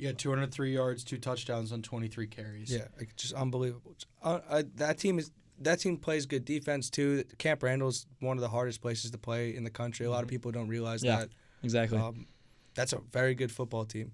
[0.00, 2.72] Yeah, 203 yards, two touchdowns on 23 carries.
[2.72, 3.94] Yeah, like just unbelievable.
[4.22, 7.24] Uh, uh, that team is that team plays good defense too.
[7.38, 10.06] Camp Randall's one of the hardest places to play in the country.
[10.06, 11.28] A lot of people don't realize Yeah, that.
[11.62, 11.98] Exactly.
[11.98, 12.26] Um,
[12.74, 14.12] that's a very good football team.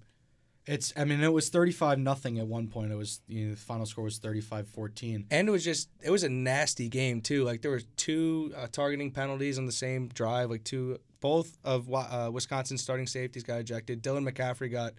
[0.65, 0.91] It's.
[0.97, 2.91] I mean, it was 35 nothing at one point.
[2.91, 3.21] It was.
[3.29, 5.25] You know, the final score was 35-14.
[5.31, 7.45] And it was just it was a nasty game too.
[7.45, 10.49] Like there were two uh, targeting penalties on the same drive.
[10.49, 14.03] Like two, both of uh, Wisconsin's starting safeties got ejected.
[14.03, 14.93] Dylan McCaffrey got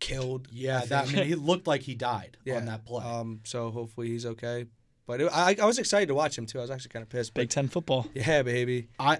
[0.00, 0.48] killed.
[0.50, 1.08] Yeah, that.
[1.08, 3.04] I mean, he looked like he died yeah, on that play.
[3.04, 4.66] Um, so hopefully he's okay.
[5.06, 6.58] But it, I, I was excited to watch him too.
[6.58, 7.34] I was actually kind of pissed.
[7.34, 8.06] But Big Ten football.
[8.14, 8.88] yeah, baby.
[8.98, 9.18] I,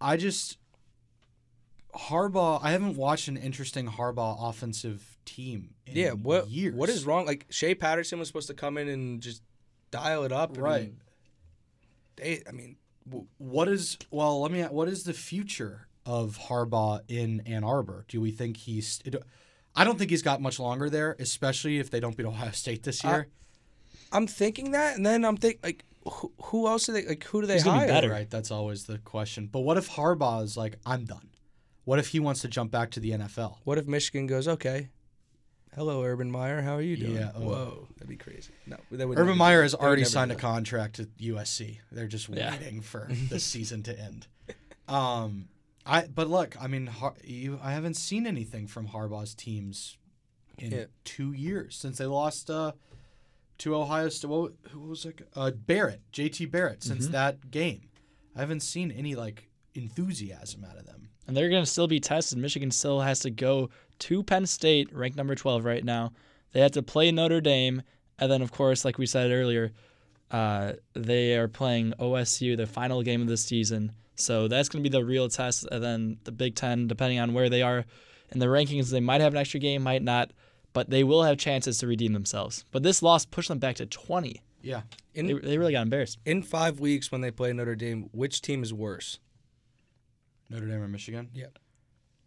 [0.00, 0.58] I just
[1.94, 2.60] Harbaugh.
[2.62, 5.74] I haven't watched an interesting Harbaugh offensive team.
[5.86, 6.10] In Yeah.
[6.12, 6.74] What years?
[6.74, 7.26] what is wrong?
[7.26, 9.42] Like Shea Patterson was supposed to come in and just
[9.90, 10.54] dial it up.
[10.54, 10.94] and Right.
[12.16, 12.76] They, I mean,
[13.38, 14.40] What is well?
[14.40, 14.62] Let me.
[14.62, 18.04] What is the future of Harbaugh in Ann Arbor?
[18.08, 19.00] Do we think he's?
[19.04, 19.16] It,
[19.76, 22.82] I don't think he's got much longer there, especially if they don't beat Ohio State
[22.84, 23.28] this year.
[24.12, 27.24] I'm thinking that, and then I'm think like, who, who else do they like?
[27.24, 27.88] Who do they He's gonna be hire?
[27.88, 28.10] better.
[28.10, 29.48] right, that's always the question.
[29.50, 31.30] But what if Harbaugh is like, I'm done?
[31.84, 33.56] What if he wants to jump back to the NFL?
[33.64, 34.90] What if Michigan goes, okay,
[35.74, 37.16] hello, Urban Meyer, how are you doing?
[37.16, 37.40] Yeah, oh.
[37.40, 38.52] Whoa, that'd be crazy.
[38.66, 39.80] No, that would Urban Meyer has that.
[39.80, 41.78] Already signed do a contract at USC.
[41.90, 42.52] They're just Yeah.
[42.52, 44.26] waiting for the season to end.
[44.88, 45.48] Um,
[45.86, 49.98] I but look, I mean, Har- you, I haven't seen anything from Harbaugh's teams
[50.58, 50.84] in Yeah.
[51.04, 52.72] two years since they lost uh,
[53.58, 54.28] to Ohio State.
[54.28, 55.28] What, who was it?
[55.36, 56.82] Uh, Barrett, JT Barrett.
[56.82, 57.88] Since that game,
[58.34, 61.08] I haven't seen any like enthusiasm out of them.
[61.26, 62.38] and they're going to still be tested.
[62.38, 63.70] Michigan still has to go
[64.00, 66.12] to Penn State, ranked number 12 right now.
[66.52, 67.82] They have to play Notre Dame,
[68.18, 69.72] and then, of course, like we said earlier,
[70.30, 73.92] uh, they are playing OSU, the final game of the season.
[74.16, 75.66] So that's going to be the real test.
[75.70, 77.84] And then the Big Ten, depending on where they are
[78.30, 80.30] in the rankings, they might have an extra game, might not,
[80.72, 82.64] but they will have chances to redeem themselves.
[82.70, 84.82] But this loss pushed them back to 20 Yeah.
[85.14, 86.18] In They, they really got embarrassed.
[86.24, 89.18] in five weeks when they play Notre Dame, which team is worse?
[90.50, 91.30] Notre Dame or Michigan?
[91.34, 91.46] Yeah.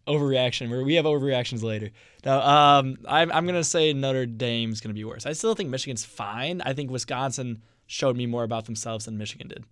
[0.08, 0.70] Overreaction.
[0.70, 1.90] We're, we have overreactions later.
[2.26, 5.26] No, um, I'm, I'm gonna say Notre Dame's gonna be worse.
[5.26, 6.62] I still think Michigan's fine.
[6.62, 9.66] I think Wisconsin showed me more about themselves than Michigan did.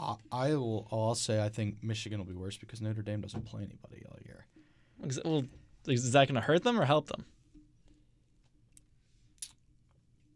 [0.00, 0.88] I, I will.
[0.90, 4.16] I'll say I think Michigan will be worse because Notre Dame doesn't play anybody all
[4.24, 4.46] year.
[5.24, 5.44] Well,
[5.86, 7.24] is that gonna hurt them or help them?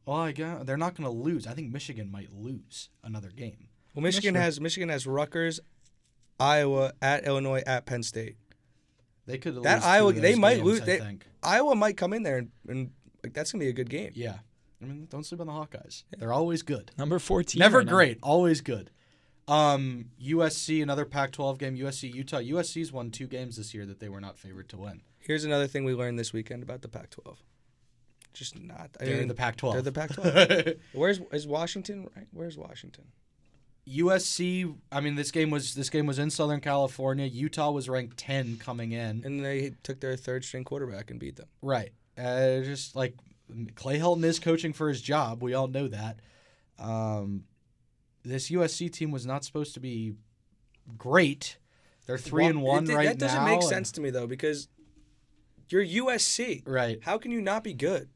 [0.06, 1.46] Well, I guess they're not going to lose.
[1.46, 3.68] I think Michigan might lose another game.
[3.94, 4.42] Well, Michigan sure.
[4.42, 5.60] has Michigan has Rutgers,
[6.38, 8.36] Iowa, at Illinois, at Penn State.
[9.26, 11.26] They could That lose two Iowa- of they those might games, lose- I they- think.
[11.42, 12.90] Iowa might come in there and, and
[13.22, 14.12] like that's gonna be a good game.
[14.14, 14.38] Yeah.
[14.82, 16.04] I mean, don't sleep on the Hawkeyes.
[16.18, 16.90] They're always good.
[16.98, 17.58] Number 14.
[17.58, 17.92] Never right now.
[17.92, 18.90] great, always good.
[19.46, 21.76] Um, USC, another Pac-12 game.
[21.76, 22.38] USC, Utah.
[22.38, 25.02] USC's won two games this year that they were not favored to win.
[25.18, 27.36] Here's another thing we learned this weekend about the Pac-12.
[28.32, 28.90] Just not.
[29.00, 29.72] I They're mean, in the Pac-12.
[29.72, 29.92] They're the
[30.72, 30.78] Pac-12.
[30.92, 32.08] Where's is Washington?
[32.16, 32.26] Right?
[32.32, 33.04] Where's Washington?
[33.88, 34.74] USC.
[34.90, 37.26] I mean, this game was this game was in Southern California.
[37.26, 39.22] Utah was ranked 10 coming in.
[39.24, 41.46] And they took their third string quarterback and beat them.
[41.62, 41.92] Right.
[42.18, 43.14] Uh, just like
[43.74, 45.42] Clay Helton is coaching for his job.
[45.42, 46.20] We all know that.
[46.78, 47.44] Um,
[48.24, 50.14] this USC team was not supposed to be
[50.96, 51.58] great.
[52.06, 53.10] They're three and one it- right now.
[53.10, 53.46] That doesn't now.
[53.46, 54.68] make and- sense to me though because
[55.68, 56.62] you're USC.
[56.66, 56.98] Right.
[57.02, 58.08] How can you not be good?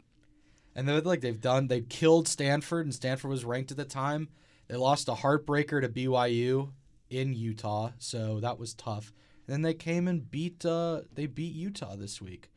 [0.75, 1.67] And they're like they've done.
[1.69, 4.29] They killed Stanford, and Stanford was ranked at the time.
[4.69, 6.73] They lost a heartbreaker to BYU
[7.11, 9.13] in Utah, so that was tough.
[9.47, 10.65] And then they came and beat.
[10.65, 12.51] Uh, they beat Utah this week.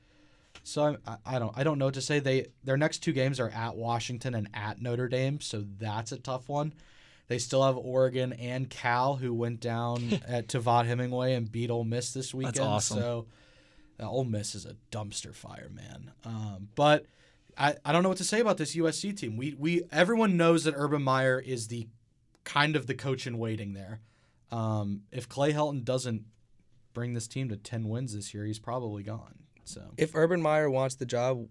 [0.64, 1.58] So I, I don't.
[1.58, 2.20] I don't know what to say.
[2.20, 6.18] They their next two games are at Washington and at Notre Dame, so that's a
[6.20, 6.74] tough one.
[7.32, 11.72] They still have Oregon and Cal, who went down at to Vaught Hemingway and beat
[11.72, 12.56] Ole Miss this weekend.
[12.56, 13.00] That's awesome.
[13.00, 13.26] So
[14.02, 16.12] uh, Ole Miss is a dumpster fire, man.
[16.26, 17.06] Um, but
[17.58, 19.38] I, I don't know what to say about this USC team.
[19.38, 21.88] We we everyone knows that Urban Meyer is the
[22.44, 24.02] kind of the coach in waiting there.
[24.52, 26.26] Um, if Clay Helton doesn't
[26.94, 29.36] bring this team to ten wins this year, he's probably gone.
[29.64, 31.48] So If Urban Meyer wants the job,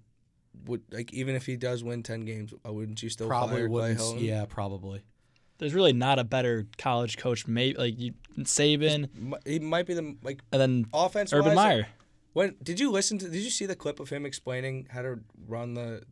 [0.66, 3.69] would like even if he does win ten games, uh, wouldn't you still probably fire
[3.71, 3.95] Clay.
[3.95, 4.21] Helton?
[4.21, 5.05] Yeah, probably.
[5.61, 7.46] There's really not a better college coach.
[7.46, 9.09] Maybe like you, Saban,
[9.46, 11.33] He might be the like and then offense.
[11.33, 11.87] Urban Meyer.
[12.33, 13.29] When did you listen to?
[13.29, 16.03] Did you see the clip of him explaining how to run the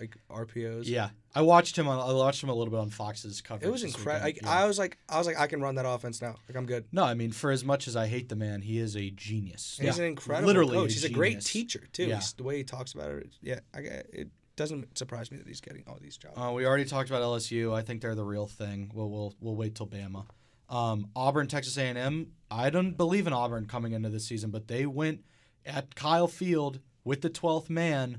[0.00, 0.84] like RPOs?
[0.86, 1.98] Yeah, I watched him on.
[1.98, 3.68] I watched him a little bit on Fox's coverage.
[3.68, 4.24] It was incredible.
[4.26, 4.48] Like Yeah.
[4.50, 6.36] I was like, I was like, I can run that offense now.
[6.48, 6.84] Like I'm good.
[6.92, 9.76] no, I mean, for as much as I hate the man, he is a genius.
[9.78, 10.90] And He's an incredible Literally coach.
[10.90, 12.04] a He's a great teacher too.
[12.06, 12.16] Yeah.
[12.16, 13.30] He's, the way he talks about it.
[13.42, 16.34] Yeah, I, get- it doesn't surprise me that he's getting all these jobs.
[16.36, 17.74] Uh, we already talked about LSU.
[17.74, 18.90] I think they're the real thing.
[18.94, 20.26] We'll we'll, we'll wait till Bama.
[20.68, 22.32] Um, Auburn, Texas A&M.
[22.50, 25.24] I don't believe in Auburn coming into this season, but they went
[25.64, 28.18] at Kyle Field with the twelfth man,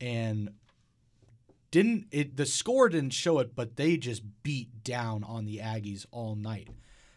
[0.00, 0.50] and
[1.70, 2.36] didn't it?
[2.36, 6.68] The score didn't show it, but they just beat down on the Aggies all night.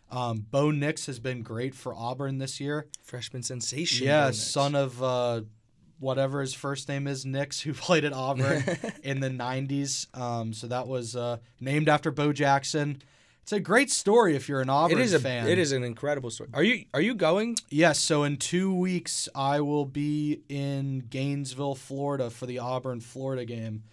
[0.09, 2.87] Um, Bo Nix has been great for Auburn this year.
[3.01, 4.07] Freshman sensation.
[4.07, 5.41] Yeah, son of uh,
[6.01, 8.63] whatever his first name is, Nix, who played at Auburn
[9.03, 10.07] in the '90s.
[10.19, 13.01] Um, so that was uh, named after Bo Jackson.
[13.43, 15.19] It's a great story if you're an Auburn It is a.
[15.19, 15.47] fan.
[15.47, 16.49] It is an incredible story.
[16.53, 17.55] Are you Are you going?
[17.69, 17.99] Yes.
[17.99, 23.83] So in two weeks, I will be in Gainesville, Florida, for the Auburn Florida game.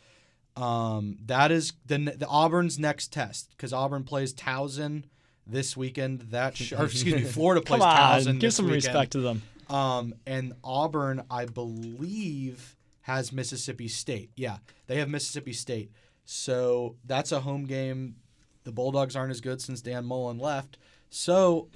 [0.57, 5.05] Um, that is the the Auburn's next test because Auburn plays Towson
[5.47, 6.21] this weekend.
[6.31, 8.41] That sh- or excuse me, Florida plays Come on, Towson.
[8.41, 8.85] give some weekend.
[8.85, 9.43] respect to them.
[9.69, 14.31] Um, and Auburn, I believe, has Mississippi State.
[14.37, 15.91] Yeah, they have Mississippi State.
[16.25, 18.17] So that's a home game.
[18.65, 20.79] The Bulldogs aren't as good since Dan Mullen left.
[21.11, 21.69] So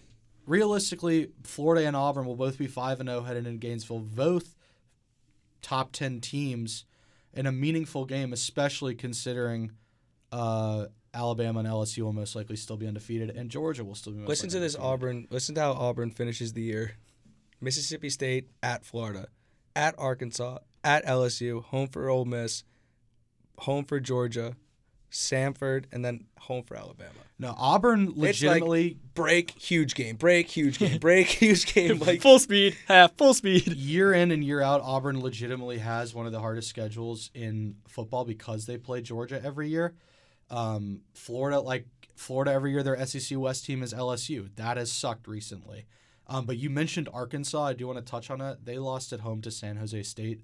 [0.47, 4.01] realistically, Florida and Auburn will both be five and zero headed into Gainesville.
[4.01, 4.55] Both
[5.63, 6.85] top ten teams
[7.33, 9.73] in a meaningful game, especially considering
[10.31, 14.21] uh, Alabama and LSU will most likely still be undefeated, and Georgia will still be.
[14.21, 14.93] Listen to this undefeated.
[14.93, 15.27] Auburn.
[15.31, 16.93] Listen to how Auburn finishes the year.
[17.63, 19.29] Mississippi State at Florida,
[19.75, 22.65] at Arkansas, at LSU, home for Ole Miss,
[23.59, 24.57] home for Georgia,
[25.11, 27.11] Samford, and then home for Alabama.
[27.39, 30.17] No, Auburn like- legitimately Break, huge game.
[30.17, 30.99] Break, huge game.
[30.99, 31.99] Break, huge game.
[31.99, 33.67] Like full speed, half full speed.
[33.77, 38.25] year in and year out, Auburn legitimately has one of the hardest schedules in football
[38.25, 39.95] because they play Georgia every year.
[40.51, 44.49] Um, Florida, like Florida, every year their SEC West team is LSU.
[44.57, 45.87] That has sucked recently.
[46.27, 47.63] Um, but you mentioned Arkansas.
[47.63, 48.65] I do want to touch on it.
[48.65, 50.43] They lost at home to San Jose State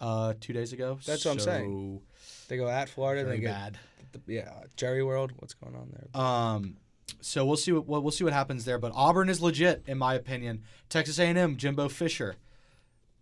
[0.00, 0.98] uh, two days ago.
[1.06, 2.00] That's what I'm saying.
[2.48, 3.24] they go at Florida.
[3.24, 3.78] Very They get bad.
[4.12, 5.32] the, yeah, Jerry World.
[5.38, 6.20] What's going on there?
[6.20, 6.76] Um,
[7.20, 8.78] so we'll see what we'll see what happens there.
[8.78, 10.62] But Auburn is legit, in my opinion.
[10.88, 12.36] Texas A&M, Jimbo Fisher,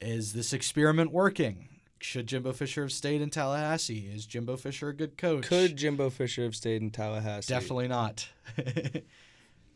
[0.01, 1.69] is this experiment working?
[2.03, 4.11] should Jimbo Fisher have stayed in Tallahassee?
[4.13, 5.47] Is Jimbo Fisher a good coach?
[5.47, 7.53] Could Jimbo Fisher have stayed in Tallahassee?
[7.53, 8.29] definitely not.
[8.57, 9.03] but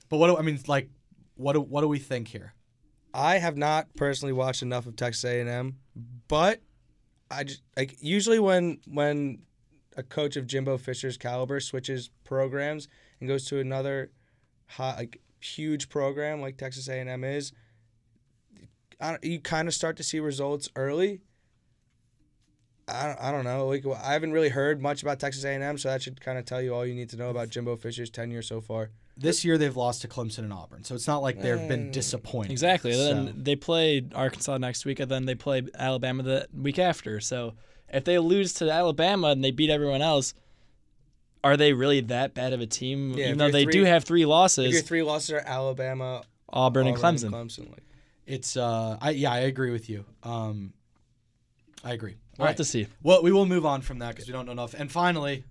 [0.09, 0.59] what do I mean?
[0.67, 0.89] Like,
[1.37, 2.55] what do what do we think here?
[3.13, 5.77] I have not personally watched enough of Texas A&M,
[6.27, 6.61] but
[7.31, 9.43] I just like usually when when
[9.97, 12.89] a coach of Jimbo Fisher's caliber switches programs
[13.21, 14.11] and goes to another
[14.67, 17.53] high, like huge program like Texas A&M is,
[19.23, 21.21] you kind of start to see results early.
[22.89, 23.69] I I don't know.
[23.69, 26.61] Like I haven't really heard much about Texas A&M, so that should kind of tell
[26.61, 28.91] you all you need to know about Jimbo Fisher's tenure so far.
[29.17, 31.93] This year they've lost to Clemson and Auburn, so it's not like they've been Mm.
[31.93, 32.51] disappointed.
[32.51, 32.93] Exactly.
[32.95, 37.21] So- then they play Arkansas next week, and then they play Alabama the week after.
[37.21, 37.55] So
[37.93, 40.35] if they lose to Alabama and they beat everyone else,
[41.45, 43.13] are they really that bad of a team?
[43.13, 46.23] Yeah, Even though they three- do have three If your losses, three losses are Alabama,
[46.49, 47.31] Auburn, and Auburn, Clemson.
[47.31, 47.83] Clemson like,
[48.27, 50.05] It's uh, I yeah, I agree with you.
[50.25, 50.73] Um,
[51.85, 52.17] I agree.
[52.39, 52.89] We'll All have to see.
[53.03, 54.75] Well, we will move on from that because we don't know enough.
[54.75, 55.45] And finally,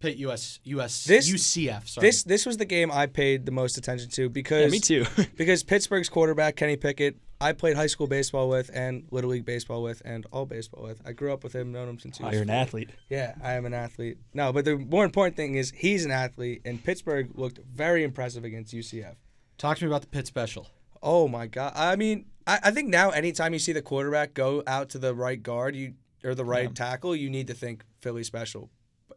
[0.00, 1.88] Pitt US US This- UCF.
[1.88, 2.06] Sorry.
[2.06, 5.06] This this was the game I paid the most attention to because Yeah, me too.
[5.36, 9.82] because Pittsburgh's quarterback Kenny Pickett, I played high school baseball with and little league baseball
[9.82, 11.00] with and all baseball with.
[11.06, 12.90] I grew up with him, known him since he oh, you're an athlete.
[13.10, 14.18] Yeah, I am an athlete.
[14.34, 18.44] No, but the more important thing is he's an athlete, and Pittsburgh looked very impressive
[18.44, 19.16] against UCF.
[19.58, 20.68] Talk to me about the Pitt special.
[21.02, 21.72] Oh my god!
[21.76, 25.14] I mean, I, I think now anytime you see the quarterback go out to the
[25.14, 26.74] right guard, you or the right Yeah.
[26.74, 28.70] tackle, you need to think Philly special.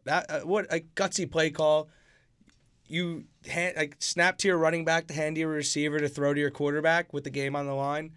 [0.04, 1.88] That uh, what a gutsy play call.
[2.86, 6.34] You hand, like snap to your running back to hand to your receiver to throw
[6.34, 8.12] to your quarterback with the game on the line.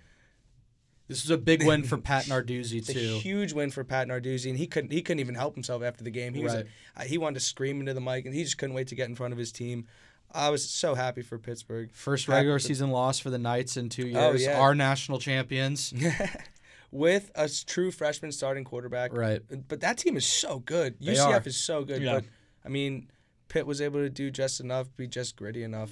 [1.08, 3.20] This was a big win for Pat Narduzzi It's a too.
[3.20, 6.10] huge win for Pat Narduzzi, and he couldn't he couldn't even help himself after the
[6.10, 6.34] game.
[6.34, 6.66] He was Right.
[6.98, 9.10] uh, he wanted to scream into the mic, and he just couldn't wait to get
[9.10, 9.86] in front of his team.
[10.32, 11.92] I was so happy for Pittsburgh.
[11.94, 14.18] First regular season loss for the Knights in two years.
[14.18, 14.60] Oh, yeah.
[14.60, 15.94] Our national champions.
[16.94, 19.14] with a true freshman starting quarterback.
[19.14, 19.42] Right.
[19.68, 20.96] But that team is so good.
[21.02, 21.48] They UCF are.
[21.48, 22.02] is so good.
[22.02, 22.16] Yeah.
[22.16, 22.26] But
[22.64, 23.10] I mean,
[23.50, 25.92] Pitt was able to do just enough, be just gritty enough.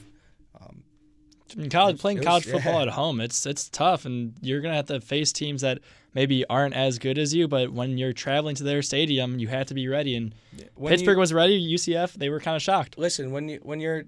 [0.62, 0.84] Um,
[1.52, 2.82] I mean, college playing was- college football yeah.
[2.84, 5.80] at home, it's it's tough, and you're gonna have to face teams that
[6.14, 7.48] maybe aren't as good as you.
[7.48, 10.16] But when you're traveling to their stadium, you have to be ready.
[10.16, 10.36] And
[10.76, 11.76] when Pittsburgh you, was ready.
[11.76, 12.98] UCF, they were kind of shocked.
[12.98, 14.04] listen when you when your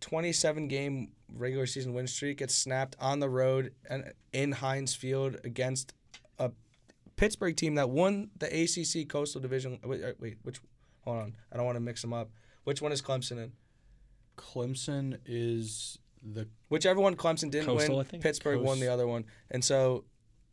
[0.00, 5.36] 27 game regular season win streak gets snapped on the road and in Heinz Field
[5.44, 6.05] against a
[7.16, 9.78] Pittsburgh team that won the ACC Coastal Division.
[9.84, 10.60] Wait, uh, wait which?
[11.04, 12.30] Hold on, I don't want to mix them up.
[12.64, 13.52] Which one is Clemson in?
[14.36, 18.22] Clemson is the Whichever one Clemson didn't Coastal, win, I think.
[18.22, 19.24] Pittsburgh won the other one.
[19.50, 20.04] And so,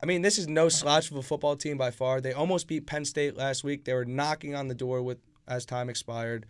[0.02, 2.22] I mean, this is no slouch of a football team by far.
[2.22, 3.86] They almost beat Penn State last week.
[3.86, 6.46] They were knocking on the door with as time expired.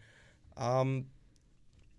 [0.58, 1.06] Um,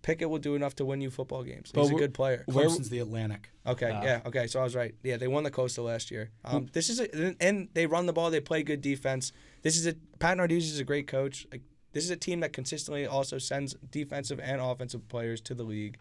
[0.04, 1.72] Pickett will do enough to win you football games.
[1.72, 2.44] But He's a good player.
[2.46, 3.48] Where- Clemson's the Atlantic.
[3.66, 4.02] Okay, Ah.
[4.04, 4.46] yeah, okay.
[4.46, 4.94] So I was right.
[5.02, 6.30] Yeah, they won the Coastal last year.
[6.44, 8.30] Um, this is a, and they run the ball.
[8.30, 9.32] They play good defense.
[9.62, 11.46] This is a Pat Narduzzi is a great coach.
[11.50, 11.62] Like
[11.92, 15.96] this is a team that consistently also sends defensive and offensive players to the league.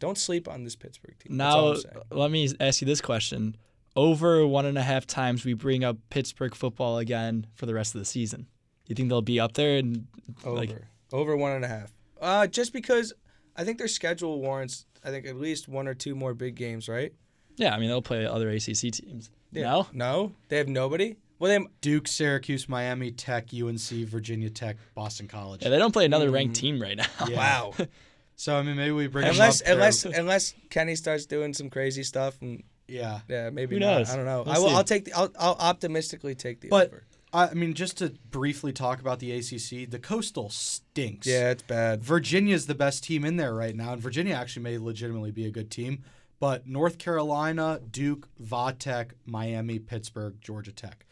[0.00, 1.36] Don't sleep on this Pittsburgh team.
[1.36, 1.76] Now,
[2.10, 3.56] let me ask you this question:
[3.94, 7.94] Over one and a half times we bring up Pittsburgh football again for the rest
[7.94, 8.48] of the season.
[8.86, 9.76] You think they'll be up there?
[9.78, 10.08] And
[10.44, 10.56] Over.
[10.56, 10.70] like,
[11.12, 11.92] Over one and a half.
[12.20, 13.12] Uh, just because
[13.58, 16.88] I think their schedule warrants, I think, at least one or two more big games,
[16.88, 17.12] right?
[17.56, 19.30] yeah, I mean they'll play other ACC teams.
[19.52, 20.32] No, No?
[20.48, 21.16] They have nobody?
[21.40, 21.66] Well, they have...
[21.80, 25.62] Duke, Syracuse, Miami Tech, UNC, Virginia Tech, Boston College.
[25.62, 26.60] yeah, they don't play another ranked Mm.
[26.60, 27.06] team right now.
[27.28, 27.36] Yeah.
[27.36, 27.74] wow.
[28.36, 29.74] So I mean, maybe we bring them unless up there.
[29.74, 33.20] unless unless Kenny starts doing some crazy stuff and yeah.
[33.28, 33.98] yeah, maybe Who not.
[33.98, 34.10] knows?
[34.10, 34.42] I don't know.
[34.46, 34.74] We'll I will see.
[34.76, 37.02] I'll take the I'll, I'll optimistically take the But over.
[37.32, 41.26] I I mean, just to briefly talk about the ACC, the Coastal stinks.
[41.26, 42.02] Yeah, it's bad.
[42.02, 45.50] Virginia's the best team in there right now, and Virginia actually may legitimately be a
[45.50, 46.04] good team.
[46.40, 51.04] But North Carolina, Duke, Vatech, Miami, Pittsburgh, Georgia Tech.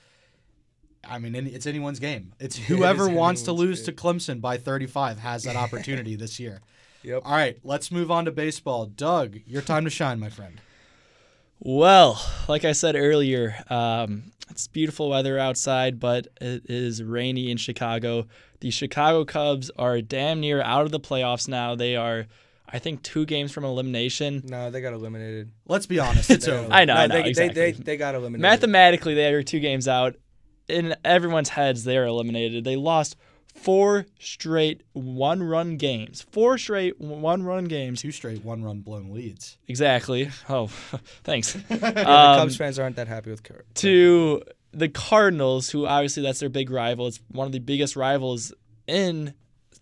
[1.08, 2.32] I mean, it's anyone's game.
[2.38, 6.38] It's whoever is wants to anyone's lose to Clemson by 35 has that opportunity this
[6.38, 6.60] year.
[7.02, 7.22] Yep.
[7.24, 8.86] All right, let's move on to baseball.
[8.86, 10.60] Doug, your time to shine, my friend.
[11.58, 17.56] Well, like I said earlier, um, it's beautiful weather outside, but it is rainy in
[17.56, 18.26] Chicago.
[18.60, 21.74] The Chicago Cubs are damn near out of the playoffs now.
[21.74, 22.26] They are,
[22.68, 24.42] I think, two games from elimination.
[24.46, 25.50] No, they got eliminated.
[25.66, 26.72] Let's be honest, it's over.
[26.72, 27.54] I know, No, I know, they, exactly.
[27.60, 28.42] they, they, they got eliminated.
[28.42, 30.16] Mathematically, they are two games out.
[30.68, 32.64] In everyone's heads, they are eliminated.
[32.64, 33.16] They lost
[33.56, 36.24] four straight one-run games.
[36.30, 38.02] Four straight one-run games.
[38.02, 39.58] Two straight one-run blown leads.
[39.68, 40.30] Exactly.
[40.48, 40.66] Oh,
[41.24, 41.56] thanks.
[41.70, 43.66] Yeah, the Um, Cubs fans aren't that happy with Kurt.
[43.76, 44.42] to
[44.72, 47.06] the Cardinals, who obviously that's their big rival.
[47.06, 48.52] It's one of the biggest rivals
[48.86, 49.34] in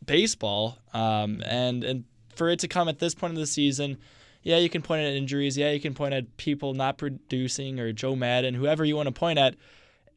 [0.05, 0.79] baseball.
[0.93, 2.05] Um, and and
[2.37, 3.99] for it to come at this point of the season,
[4.43, 5.57] yeah, you can point at injuries.
[5.59, 9.13] Yeah, you can point at people not producing or Joe Maddon, whoever you want to
[9.13, 9.55] point at.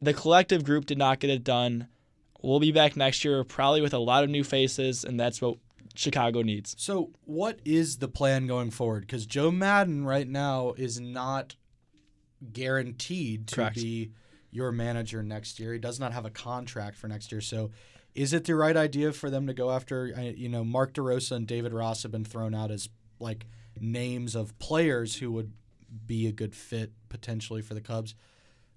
[0.00, 1.88] the collective group did not get it done.
[2.42, 5.56] We'll be back next year, probably with a lot of new faces, and that's what
[5.94, 6.76] Chicago needs.
[6.78, 9.00] So, what is the plan going forward?
[9.00, 11.56] Because Joe Maddon right now is not
[12.52, 13.76] guaranteed to Correct.
[13.76, 14.12] be
[14.50, 15.72] your manager next year.
[15.72, 17.40] He does not have a contract for next year.
[17.40, 17.70] So,
[18.14, 20.12] is it the right idea for them to go after?
[20.16, 22.88] uh, You know, Mark DeRosa and David Ross have been thrown out as
[23.20, 23.46] like
[23.80, 25.52] names of players who would
[26.06, 28.14] be a good fit potentially for the Cubs,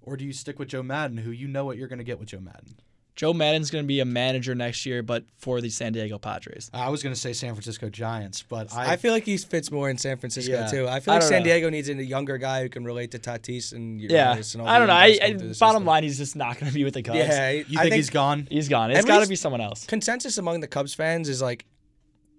[0.02, 2.20] or do you stick with Joe Maddon, who you know what you're going to get
[2.20, 2.76] with Joe Maddon?
[3.22, 6.72] Joe Maddon's going to be a manager next year, but for the San Diego Padres.
[6.74, 9.70] I was going to say San Francisco Giants, but I, I feel like he fits
[9.70, 10.66] more in San Francisco Yeah.
[10.66, 10.88] too.
[10.88, 11.44] I feel like don't San know.
[11.44, 14.80] Diego needs a younger guy who can relate to Tatis and Yeah, and all I
[14.80, 14.94] don't know.
[14.96, 15.86] I, I, coming through the bottom system.
[15.86, 17.20] line, he's just not going to be with the Cubs.
[17.20, 18.48] Yeah, you I think, he's gone?
[18.50, 18.90] he's gone.
[18.90, 19.86] It's got to be someone else.
[19.86, 21.66] Consensus among the Cubs fans is like,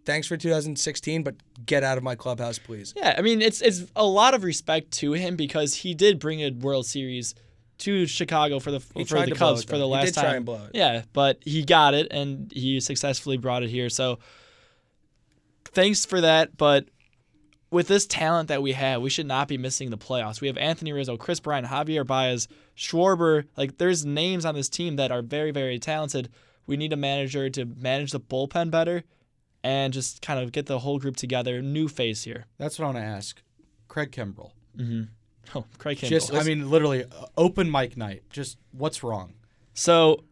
[0.04, 2.92] thanks for 2016, but get out of my clubhouse, please.
[2.96, 6.40] Yeah, I mean it's it's a lot of respect to him because he did bring
[6.40, 7.36] a World Series
[7.82, 9.86] to Chicago for the He for the Cubs for the though.
[9.86, 10.24] He last did time.
[10.24, 10.70] try and blow it.
[10.74, 13.88] Yeah, but he got it and he successfully brought it here.
[13.88, 14.18] So
[15.66, 16.86] thanks for that, but
[17.70, 20.40] with this talent that we have, we should not be missing the playoffs.
[20.40, 23.46] We have Anthony Rizzo, Kris Bryant, Javier Baez, Schwarber.
[23.56, 26.28] Like there's names on this team that are very very talented.
[26.66, 29.02] We need a manager to manage the bullpen better
[29.64, 31.60] and just kind of get the whole group together.
[31.62, 32.46] New face here.
[32.58, 33.42] That's what I want to ask.
[33.88, 34.52] Craig Kimbrel.
[34.76, 35.02] Mm-hmm.
[35.54, 36.18] Oh, Craig Campbell.
[36.18, 38.22] Just, I mean, literally, uh, open mic night.
[38.30, 39.34] Just what's wrong?
[39.74, 40.24] So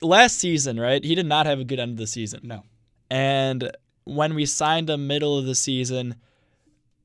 [0.00, 1.04] last season, right?
[1.04, 2.40] He did not have a good end of the season.
[2.42, 2.62] No.
[3.10, 3.70] And
[4.04, 6.16] when we signed him middle of the season,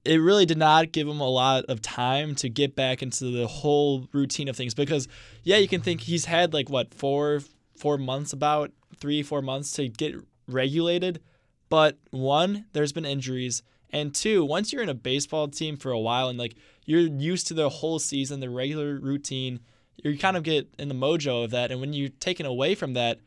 [0.05, 3.47] it really did not give him a lot of time to get back into the
[3.47, 5.07] whole routine of things because
[5.43, 7.41] yeah, you can think he's had like what, 4
[7.77, 10.15] 4 months about 3 4 months to get
[10.47, 11.21] regulated,
[11.69, 15.99] but one, there's been injuries, and two, once you're in a baseball team for a
[15.99, 16.55] while and like
[16.85, 19.59] you're used to the whole season, the regular routine,
[19.97, 22.93] you kind of get in the mojo of that and when you're taken away from
[22.93, 23.19] that,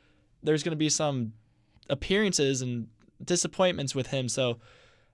[0.43, 1.33] there's going to be some
[1.89, 2.89] appearances and
[3.25, 4.29] disappointments with him.
[4.29, 4.59] So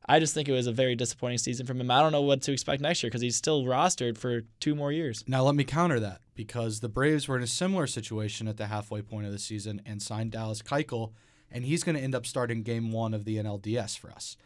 [0.07, 1.91] I just think it was a very disappointing season from him.
[1.91, 4.93] I don't know what to expect next year because he's still rostered for two more
[4.93, 5.25] years.
[5.27, 8.67] Now let me counter that because the Braves were in a similar situation at the
[8.67, 11.13] halfway point of the season and signed Dallas Keuchel,
[11.51, 14.37] and he's going to end up starting Game One of the NLDS for us.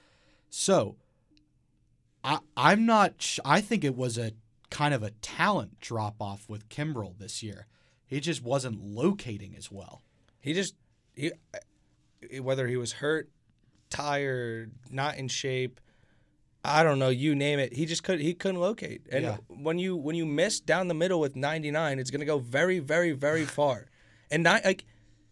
[0.50, 0.96] So,
[2.24, 3.14] I I'm not.
[3.22, 4.32] Sh- I think it was a
[4.70, 7.66] kind of a talent drop off with Kimbrel this year.
[8.06, 10.02] He just wasn't locating as well.
[10.40, 10.74] He just
[11.14, 11.30] he
[12.40, 13.28] whether he was hurt,
[13.90, 15.80] tired, not in shape,
[16.64, 17.74] I don't know, you name it.
[17.74, 19.02] He just could he couldn't locate.
[19.12, 19.36] And Yeah.
[19.48, 22.78] when you when you miss down the middle with 99, it's going to go very
[22.78, 23.86] very very far.
[24.30, 24.84] And not like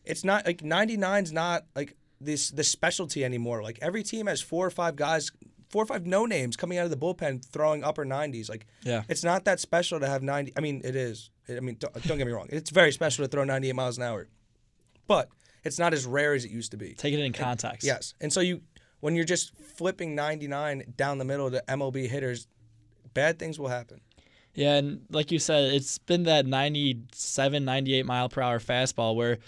[0.05, 3.63] it's not like 99's not like this the specialty anymore.
[3.63, 5.31] Like every team has four or five guys,
[5.73, 8.49] four or five no names coming out of the bullpen throwing upper 90s.
[8.49, 9.03] Like Yeah.
[9.09, 10.53] it's not that special to have 90.
[10.57, 11.31] I mean, it is.
[11.49, 12.47] I mean, don't, don't get me wrong.
[12.51, 14.29] It's very special to throw 98 miles an hour,
[15.09, 15.29] but
[15.65, 16.95] it's not as rare as it used to be.
[16.95, 17.85] Take it in context.
[17.87, 18.61] Yes, and so you
[19.01, 22.47] when you're just flipping 99 down the middle to MLB hitters,
[23.15, 24.01] bad things will happen.
[24.55, 29.39] Yeah, and like you said, it's been that 97, 98 mile per hour fastball where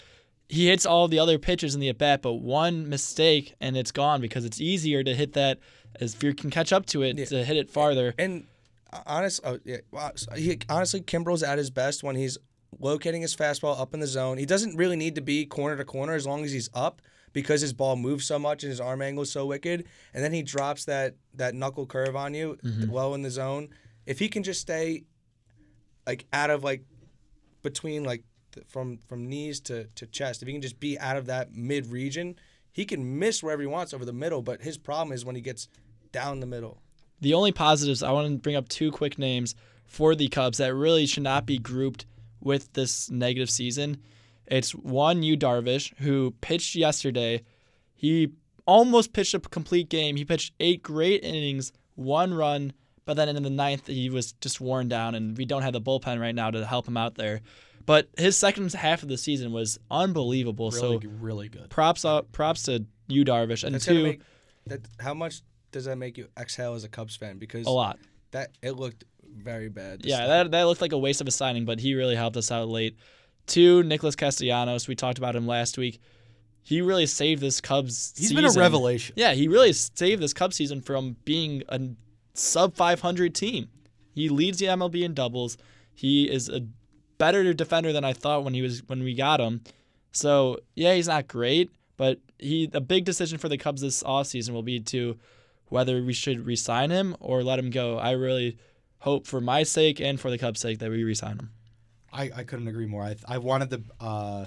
[0.49, 3.91] he hits all the other pitches in the at bat, but one mistake and it's
[3.91, 5.59] gone because it's easier to hit that
[5.99, 8.13] if you can catch up to it to hit it farther.
[8.17, 8.45] And
[8.91, 9.77] uh, honest, oh, yeah,
[10.35, 12.37] he, honestly, Kimbrel's at his best when he's
[12.79, 14.37] locating his fastball up in the zone.
[14.37, 17.01] He doesn't really need to be corner to corner as long as he's up
[17.33, 19.85] because his ball moves so much and his arm angle is so wicked.
[20.13, 22.57] And then he drops that that knuckle curve on you
[22.89, 23.69] well in the zone.
[24.05, 25.03] If he can just stay
[26.07, 26.83] like out of like
[27.61, 28.23] between like
[28.53, 31.53] th- from from knees to, to chest, if he can just be out of that
[31.53, 32.35] mid region,
[32.71, 34.41] he can miss wherever he wants over the middle.
[34.41, 35.67] But his problem is when he gets
[36.15, 36.77] down the middle.
[37.19, 39.53] The only positives, I want to bring up two quick names
[39.85, 42.05] for the Cubs that really should not be grouped
[42.39, 43.97] with this negative season.
[44.47, 47.43] It's one, Yu Darvish, who pitched yesterday.
[47.95, 48.31] He
[48.65, 50.15] almost pitched a complete game.
[50.15, 52.71] He pitched eight great innings, one run,
[53.03, 55.81] but then in the ninth, he was just worn down, and we don't have the
[55.81, 57.41] bullpen right now to help him out there.
[57.85, 60.71] But his second half of the season was unbelievable.
[60.71, 61.69] Really, so really good.
[61.69, 64.21] props up, props to you, Darvish, and That's two, make
[64.67, 64.81] that.
[64.99, 65.41] How much
[65.75, 67.37] does that make you exhale as a Cubs fan?
[67.37, 67.99] Because a lot.
[68.31, 70.05] that it looked very bad.
[70.05, 70.29] Yeah, start.
[70.29, 72.69] that, that looked like a waste of a signing, but he really helped us out
[72.69, 72.95] late.
[73.45, 74.87] Two, Nicholas Castellanos.
[74.87, 75.99] We talked about him last week.
[76.63, 78.37] He really saved this Cubs He's season.
[78.37, 79.15] been a revelation.
[79.17, 81.81] Yeah, he really saved this Cubs season from being a
[82.35, 83.67] sub 500 team.
[84.13, 85.57] He leads the MLB in doubles.
[85.93, 86.65] He is a
[87.17, 89.61] better defender than I thought when he was when we got him.
[90.13, 94.51] So yeah, he's not great, but he a big decision for the Cubs this offseason
[94.51, 95.19] will be to
[95.69, 97.97] whether we should re-sign him or let him go.
[97.97, 98.57] I really
[98.99, 101.51] hope for my sake and for the Cubs' sake that we re-sign him.
[102.13, 103.03] I, I couldn't agree more.
[103.03, 104.45] I I wanted the uh,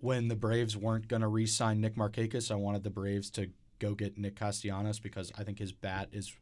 [0.00, 3.94] when the Braves weren't going to re-sign Nick Markakis, I wanted the Braves to go
[3.94, 6.32] get Nick Castellanos because I think his bat is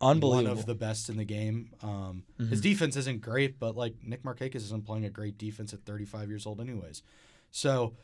[0.00, 0.50] Unbelievable.
[0.50, 1.70] one of the best in the game.
[1.82, 5.84] Um, His defense isn't great, but like Nick Markakis isn't playing a great defense at
[5.84, 7.02] 35 years old, anyways.
[7.50, 7.94] So,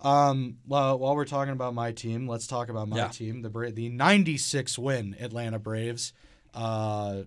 [0.00, 3.08] um, well, while we're talking about my team, let's talk about my Yeah.
[3.08, 6.12] team, the Bra- the 96 win Atlanta Braves.
[6.54, 7.22] Uh,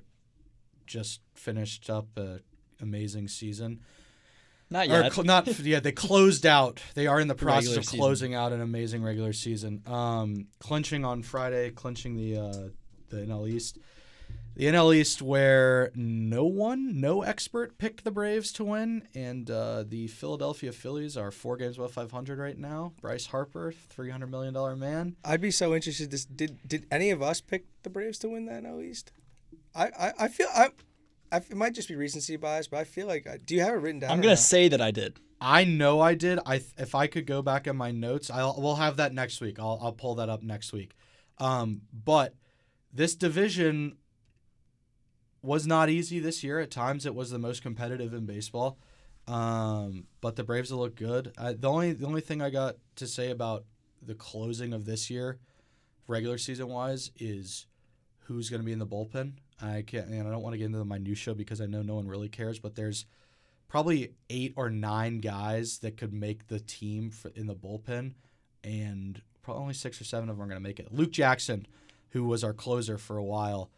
[0.85, 2.41] just finished up an
[2.81, 3.81] amazing season.
[4.71, 5.13] Not yet.
[5.13, 6.79] cl- not yeah, they closed out.
[6.93, 7.99] They are in the process Regular of season.
[7.99, 9.81] closing out an amazing regular season.
[9.87, 12.69] Um, clinching on Friday, clinching the uh,
[13.09, 13.79] the NL East.
[14.55, 19.85] The NL East, where no one, no expert picked the Braves to win, and uh,
[19.87, 22.91] the Philadelphia Phillies are four games above 500 right now.
[22.99, 25.15] Bryce Harper, 300 million dollar man.
[25.23, 26.11] I'd be so interested.
[26.11, 29.13] To, did did any of us pick the Braves to win that NL East?
[29.73, 30.69] I, I, I feel I,
[31.31, 33.73] I, it might just be recency bias, but I feel like I, do you have
[33.73, 34.11] it written down?
[34.11, 34.35] I'm gonna no?
[34.35, 35.19] say that I did.
[35.41, 36.39] I know I did.
[36.45, 39.59] I if I could go back in my notes, I'll we'll have that next week.
[39.59, 40.95] I'll I'll pull that up next week.
[41.37, 42.35] Um, but
[42.93, 43.95] this division
[45.41, 46.59] was not easy this year.
[46.59, 48.77] At times, it was the most competitive in baseball.
[49.27, 51.33] Um, but the Braves will look good.
[51.37, 53.63] I, the only the only thing I got to say about
[54.01, 55.39] the closing of this year,
[56.07, 57.67] regular season wise, is
[58.21, 59.33] who's going to be in the bullpen.
[59.61, 61.95] I can't, and I don't want to get into the minutia because I know no
[61.95, 62.59] one really cares.
[62.59, 63.05] But there's
[63.67, 68.13] probably eight or nine guys that could make the team for, in the bullpen,
[68.63, 70.91] and probably only six or seven of them are going to make it.
[70.91, 71.67] Luke Jackson,
[72.09, 73.69] who was our closer for a while,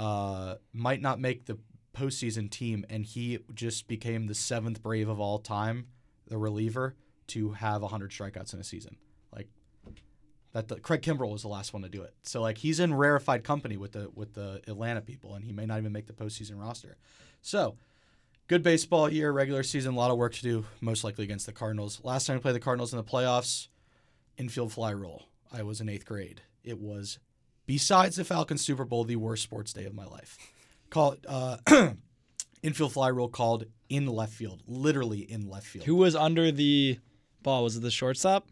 [0.00, 1.58] uh, might not make the
[1.94, 5.88] postseason team, and he just became the seventh Brave of all time,
[6.26, 6.96] the reliever,
[7.26, 8.96] to have 100 strikeouts in a season.
[9.30, 9.48] Like
[10.54, 12.14] that, the, Craig Kimbrel was the last one to do it.
[12.22, 15.66] So like he's in rarefied company with the with the Atlanta people, and he may
[15.66, 16.96] not even make the postseason roster.
[17.42, 17.76] So
[18.48, 21.52] good baseball year, regular season, a lot of work to do, most likely against the
[21.52, 22.00] Cardinals.
[22.02, 23.68] Last time we played the Cardinals in the playoffs,
[24.38, 25.26] infield fly rule.
[25.52, 26.40] I was in eighth grade.
[26.64, 27.18] It was,
[27.70, 30.36] besides the Falcons Super Bowl, the worst sports day of my life.
[30.90, 31.58] Call it uh,
[32.64, 35.84] infield fly rule called in left field, literally in left field.
[35.84, 36.98] Who was under the
[37.44, 37.62] ball?
[37.62, 38.48] Was it the shortstop?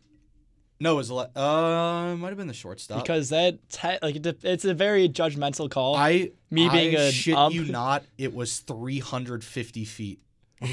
[0.79, 3.03] No, it was le- uh, it might have been the shortstop.
[3.03, 5.97] Because that te- like it's a very judgmental call.
[5.97, 7.53] I Me being I a shit ump.
[7.53, 10.21] you not, it was 350 feet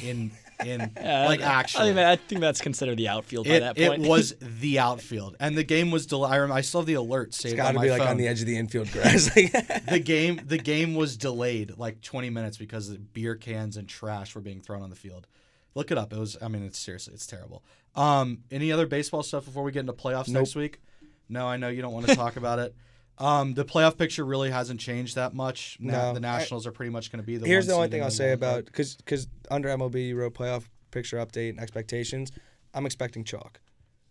[0.03, 0.29] in
[0.63, 1.93] in Yeah, like I- I actually.
[1.93, 4.01] think, I think that's considered the outfield by It, that it point.
[4.07, 6.05] was the outfield, and the game was.
[6.05, 7.91] Del- I, rem- I still have the alert saved It's got on to my be
[7.91, 9.29] like on the edge of the infield grass.
[9.89, 14.35] The game the game was delayed like 20 minutes because the beer cans and trash
[14.35, 15.27] were being thrown on the field.
[15.73, 16.13] Look it up.
[16.13, 17.63] It was I mean it's seriously it's terrible.
[17.95, 20.41] Um any other baseball stuff before we get into playoffs Nope.
[20.41, 20.81] next week?
[21.29, 22.75] No, I know you don't want to talk about it.
[23.17, 25.77] Um the playoff picture really hasn't changed that much.
[25.79, 26.13] Na- No.
[26.13, 28.27] the Nationals are pretty much going to be the Here's the only thing I'll say
[28.29, 32.31] wild about because because under MLB you wrote playoff picture update and expectations.
[32.73, 33.61] I'm expecting chalk.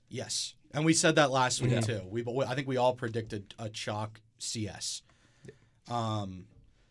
[0.08, 0.54] Yes.
[0.72, 1.80] And we said that last week Yeah.
[1.80, 2.00] too.
[2.08, 5.02] We but I think we all predicted a chalk CS.
[5.88, 6.46] Um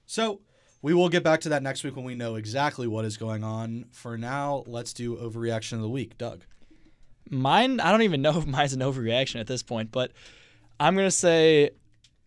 [0.06, 0.42] so
[0.82, 3.44] we will get back to that next week when we know exactly what is going
[3.44, 3.86] on.
[3.92, 6.18] For now, let's do overreaction of the week.
[6.18, 6.44] Doug.
[7.30, 10.12] Mine, I don't even know if mine's an overreaction at this point, but
[10.80, 11.72] I'm gonna say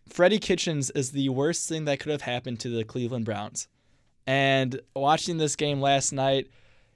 [0.09, 3.67] Freddie Kitchens is the worst thing that could have happened to the Cleveland Browns.
[4.25, 6.47] And watching this game last night,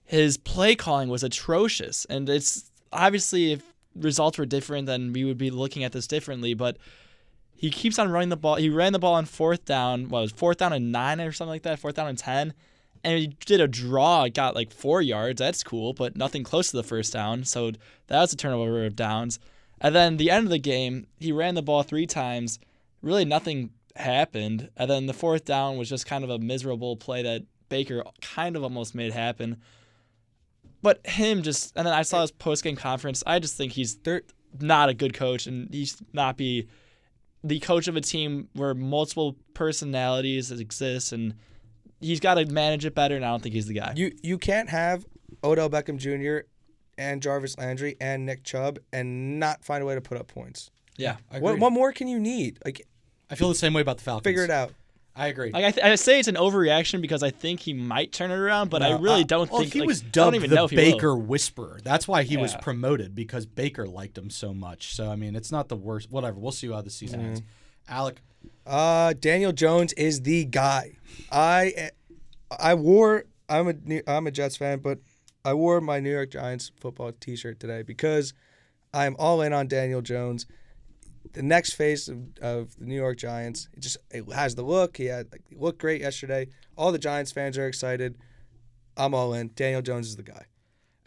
[0.04, 2.06] his play calling was atrocious.
[2.06, 3.64] And it's obviously if
[3.96, 6.54] results were different, then we would be looking at this differently.
[6.54, 6.78] But
[7.56, 8.56] he keeps on running the ball.
[8.56, 10.10] He ran the ball on fourth down.
[10.10, 11.80] What was fourth down and nine or something like that?
[11.80, 12.54] Fourth down and ten.
[13.04, 15.40] And he did a draw, got like four yards.
[15.40, 17.46] That's cool, but nothing close to the first down.
[17.46, 17.72] So
[18.08, 19.40] that was a turnover of downs.
[19.80, 22.60] And then the end of the game, he ran the ball three times.
[23.02, 24.70] Really nothing happened.
[24.78, 28.56] And then the fourth down was just kind of a miserable play that Baker kind
[28.56, 29.62] of almost made happen.
[30.82, 33.24] But him just, and then I saw his post game conference.
[33.26, 33.98] I just think he's
[34.60, 36.68] not a good coach and he should not be
[37.44, 41.36] the coach of a team where multiple personalities exist and
[42.00, 43.94] he's got to manage it better and I don't think he's the guy.
[43.96, 45.06] you you can't have
[45.44, 46.46] Odell Beckham Jr.
[46.98, 50.70] and Jarvis Landry and Nick Chubb and not find a way to put up points.
[50.98, 51.18] yeah.
[51.32, 52.60] I What, what more can you need?
[52.66, 52.86] Like
[53.32, 54.24] I feel the same way about the Falcons.
[54.26, 54.72] figure it out.
[55.16, 55.52] I agree.
[55.52, 58.36] Like I, th- I say it's an overreaction because I think he might turn it
[58.38, 60.50] around, but I really I- don't well, think he like, was I don't dubbed even
[60.50, 60.70] the know will.
[60.70, 61.80] Baker Whisperer.
[61.84, 64.96] That's why he was promoted because Baker liked him so much.
[64.96, 66.12] So I mean, it's not the worst.
[66.12, 66.40] Whatever.
[66.40, 67.30] We'll see how the season Mm-hmm.
[67.30, 67.42] ends.
[67.90, 68.22] Alec,
[68.66, 70.94] Uh, Daniel Jones is the guy.
[71.32, 71.90] I
[72.58, 73.26] I wore.
[73.50, 75.00] I'm a New- I'm a Jets fan, but
[75.44, 78.34] I wore my New York Giants football T-shirt today because
[78.94, 80.46] I am all in on Daniel Jones.
[81.34, 84.98] The next phase of, of the New York Giants, it just it has the look.
[84.98, 86.48] He had like he looked great yesterday.
[86.76, 88.18] All the Giants fans are excited.
[88.98, 89.52] I'm all in.
[89.56, 90.46] Daniel Jones is the guy.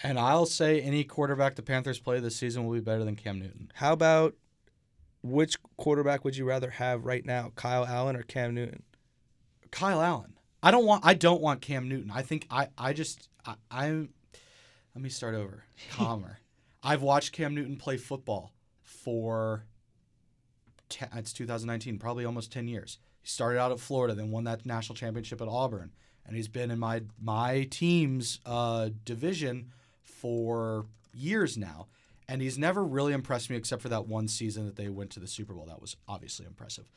[0.02, 3.38] And I'll say any quarterback the Panthers play this season will be better than Cam
[3.38, 3.70] Newton.
[3.74, 4.34] How about
[5.22, 8.82] which quarterback would you rather have right now, Kyle Allen or Cam Newton?
[9.70, 10.34] Kyle Allen.
[10.62, 11.04] I don't want.
[11.04, 12.10] I don't want Cam Newton.
[12.10, 12.68] I think I.
[12.78, 13.28] I just.
[13.44, 14.10] I, I'm.
[14.94, 15.64] Let me start over.
[15.90, 16.38] Calmer.
[16.82, 18.52] I've watched Cam Newton play football
[18.82, 19.64] for.
[21.14, 22.98] It's 2019, probably almost 10 years.
[23.22, 25.92] He started out at Florida, then won that national championship at Auburn,
[26.26, 29.72] and he's been in my my team's uh, division
[30.02, 31.86] for years now.
[32.26, 35.20] And he's never really impressed me except for that one season that they went to
[35.20, 35.66] the Super Bowl.
[35.66, 36.90] That was obviously impressive.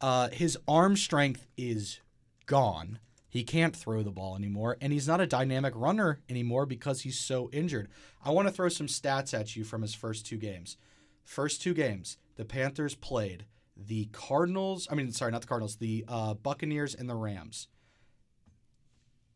[0.00, 2.00] Uh, his arm strength is
[2.46, 2.98] gone.
[3.28, 7.18] He can't throw the ball anymore, and he's not a dynamic runner anymore because he's
[7.18, 7.88] so injured.
[8.24, 10.76] I want to throw some stats at you from his first two games.
[11.24, 13.44] First two games, the Panthers played
[13.76, 14.88] the Cardinals.
[14.90, 17.68] I mean, sorry, not the Cardinals, the uh, Buccaneers and the Rams.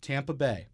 [0.00, 0.68] Tampa Bay,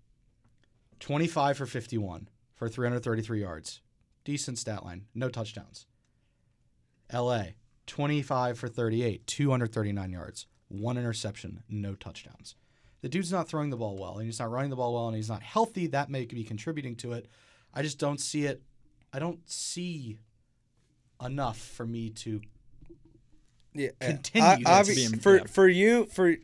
[1.00, 3.80] 25 for 51 for 333 yards.
[4.24, 5.86] Decent stat line, no touchdowns.
[7.12, 7.44] LA,
[7.86, 12.54] 25 for 38, 239 yards, one interception, no touchdowns.
[13.00, 15.16] The dude's not throwing the ball well, and he's not running the ball well, and
[15.16, 15.88] he's not healthy.
[15.88, 17.28] That may be contributing to it.
[17.74, 18.62] I just don't see it.
[19.12, 20.20] I don't see
[21.24, 22.40] enough for me to.
[23.74, 25.44] Yeah, Continue I- that obvi- being- for yeah.
[25.44, 26.36] for you for.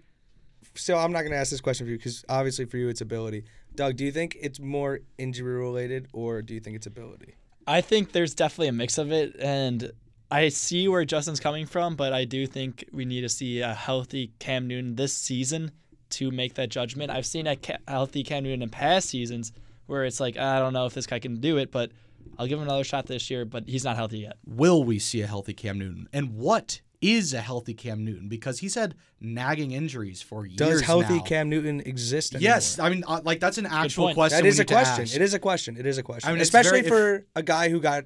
[0.75, 3.01] So I'm not going to ask this question for you because obviously for you it's
[3.01, 3.45] ability.
[3.75, 7.35] Doug, do you think it's more injury related or do you think it's ability?
[7.67, 9.93] I think there's definitely a mix of it, and
[10.31, 13.75] I see where Justin's coming from, but I do think we need to see a
[13.75, 15.71] healthy Cam Newton this season
[16.11, 17.11] to make that judgment.
[17.11, 19.53] I've seen a ca- healthy Cam Newton in past seasons
[19.87, 21.91] where it's like I don't know if this guy can do it, but
[22.39, 23.45] I'll give him another shot this year.
[23.45, 24.37] But he's not healthy yet.
[24.47, 26.09] Will we see a healthy Cam Newton?
[26.13, 28.29] And what is a healthy Cam Newton?
[28.29, 30.57] Because he's had nagging injuries for years.
[30.57, 31.23] Does healthy now.
[31.23, 32.55] Cam Newton exist anymore?
[32.55, 34.39] Yes, I mean, uh, like that's an actual question.
[34.39, 35.05] That we a need question.
[35.05, 35.77] It is a question.
[35.77, 36.29] It is a question.
[36.29, 38.05] I mean, Especially very- for a guy who got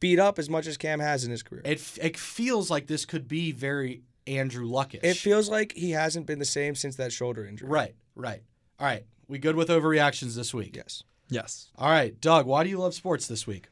[0.00, 1.62] beat up as much as Cam has in his career.
[1.64, 5.00] It, it feels like this could be very Andrew Luckish.
[5.02, 7.68] It feels like he hasn't been the same since that shoulder injury.
[7.68, 8.42] right, right.
[8.78, 10.76] All right, we good with overreactions this week?
[10.76, 11.02] Yes.
[11.30, 11.70] Yes.
[11.76, 13.68] All right, Doug, why do you love sports this week?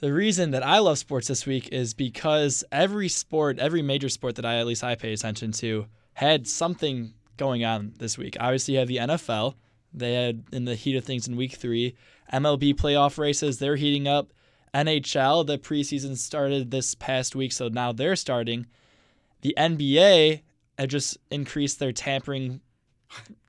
[0.00, 4.34] The reason that I love sports this week is because every sport, every major sport
[4.36, 8.36] that I at least I pay attention to, had something going on this week.
[8.40, 9.54] Obviously, you have the NFL.
[9.94, 11.96] They had in the heat of things in week three.
[12.32, 14.32] MLB playoff races, they're heating up.
[14.74, 18.66] NHL, the preseason started this past week, so now they're starting.
[19.42, 20.40] The NBA
[20.78, 22.60] had just increased their tampering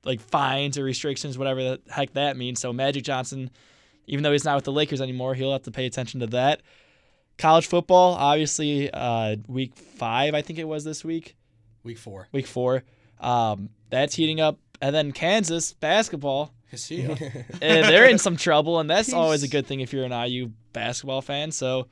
[0.04, 2.60] like fines or restrictions, whatever the heck that means.
[2.60, 3.50] So Magic Johnson
[4.08, 6.62] even though he's not with the Lakers anymore, he'll have to pay attention to that.
[7.38, 11.36] College football, obviously, uh, week five, I think it was this week,
[11.84, 12.28] Week four.
[12.32, 12.84] week four.
[13.20, 14.60] Um, that's heating up.
[14.82, 16.78] And then Kansas basketball, eh,
[17.60, 21.22] they're in some trouble, and that's always a good thing if you're an IU basketball
[21.22, 21.52] fan.
[21.52, 21.88] So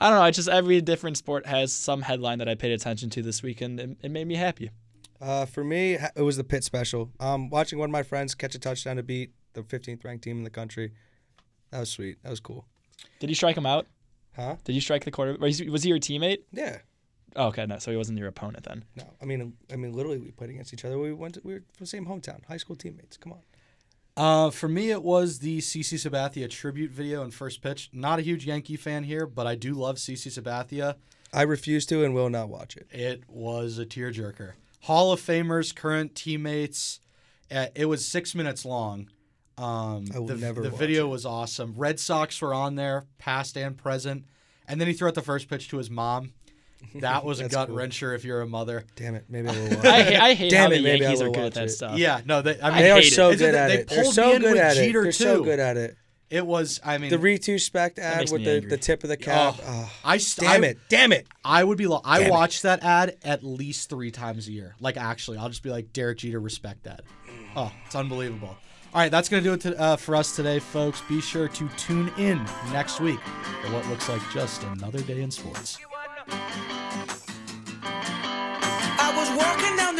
[0.00, 0.24] I don't know.
[0.24, 3.60] It's just every different sport has some headline that I paid attention to this week,
[3.60, 4.70] and it, it made me happy.
[5.20, 7.10] Uh, for me, it was the Pitt special.
[7.20, 10.38] Um, watching one of my friends catch a touchdown to beat the 15th ranked team
[10.38, 10.92] in the country.
[11.70, 12.22] That was sweet.
[12.22, 12.66] That was cool.
[13.18, 13.86] Did you strike him out?
[14.34, 14.56] Huh?
[14.64, 15.36] Did you strike the quarter?
[15.38, 16.38] Was he, was he your teammate?
[16.52, 16.78] Yeah.
[17.36, 17.78] Oh, okay, no.
[17.78, 18.84] So he wasn't your opponent then.
[18.96, 20.98] No, I mean, I mean, literally, we played against each other.
[20.98, 21.34] We went.
[21.34, 23.16] To, we were from the same hometown, high school teammates.
[23.16, 23.40] Come on.
[24.16, 27.88] Uh, for me, it was the CC Sabathia tribute video and first pitch.
[27.92, 30.96] Not a huge Yankee fan here, but I do love CC Sabathia.
[31.32, 32.88] I refuse to and will not watch it.
[32.90, 34.52] It was a tearjerker.
[34.80, 37.00] Hall of Famers, current teammates.
[37.50, 39.08] Uh, it was six minutes long.
[39.58, 41.10] Um, I will the, never the watch video it.
[41.10, 41.74] was awesome.
[41.76, 44.24] Red Sox were on there, past and present.
[44.66, 46.32] And then he threw out the first pitch to his mom.
[46.94, 47.76] That was a gut cool.
[47.76, 48.84] wranger if you're a mother.
[48.96, 49.26] Damn it.
[49.28, 50.06] Maybe I will watch I, it.
[50.06, 51.68] hate- I hate Damn how it, the Yankees are good at that it.
[51.70, 51.98] stuff.
[51.98, 53.12] Yeah, no, they, I mean, They are hate it.
[53.14, 53.88] so Isn't good it- at they it.
[53.88, 54.80] They're pulled so me in good with at it.
[54.86, 55.96] Jeter, They're so good at it.
[56.30, 56.80] It was.
[56.84, 58.70] I mean, The retrospect ad with the, angry.
[58.70, 59.56] the tip of the cap.
[59.58, 60.78] Oh, Oh, I st- damn I- it.
[60.88, 61.26] Damn it.
[61.44, 61.86] I would be.
[61.88, 62.30] Lo- I Damn it.
[62.30, 64.76] watch that ad at least three times a year.
[64.80, 67.00] Like actually, I'll just be like Derek Jeter, respect that.
[67.56, 68.56] Oh, it's unbelievable.
[68.92, 71.00] All right, that's gonna do it to, uh, for us today, folks.
[71.08, 73.20] Be sure to tune in next week
[73.62, 75.78] for what looks like just another day in sports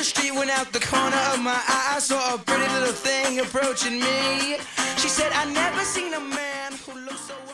[0.00, 3.40] the street when out the corner of my eye I saw a pretty little thing
[3.40, 4.56] approaching me.
[4.96, 7.49] She said, I never seen a man who looks so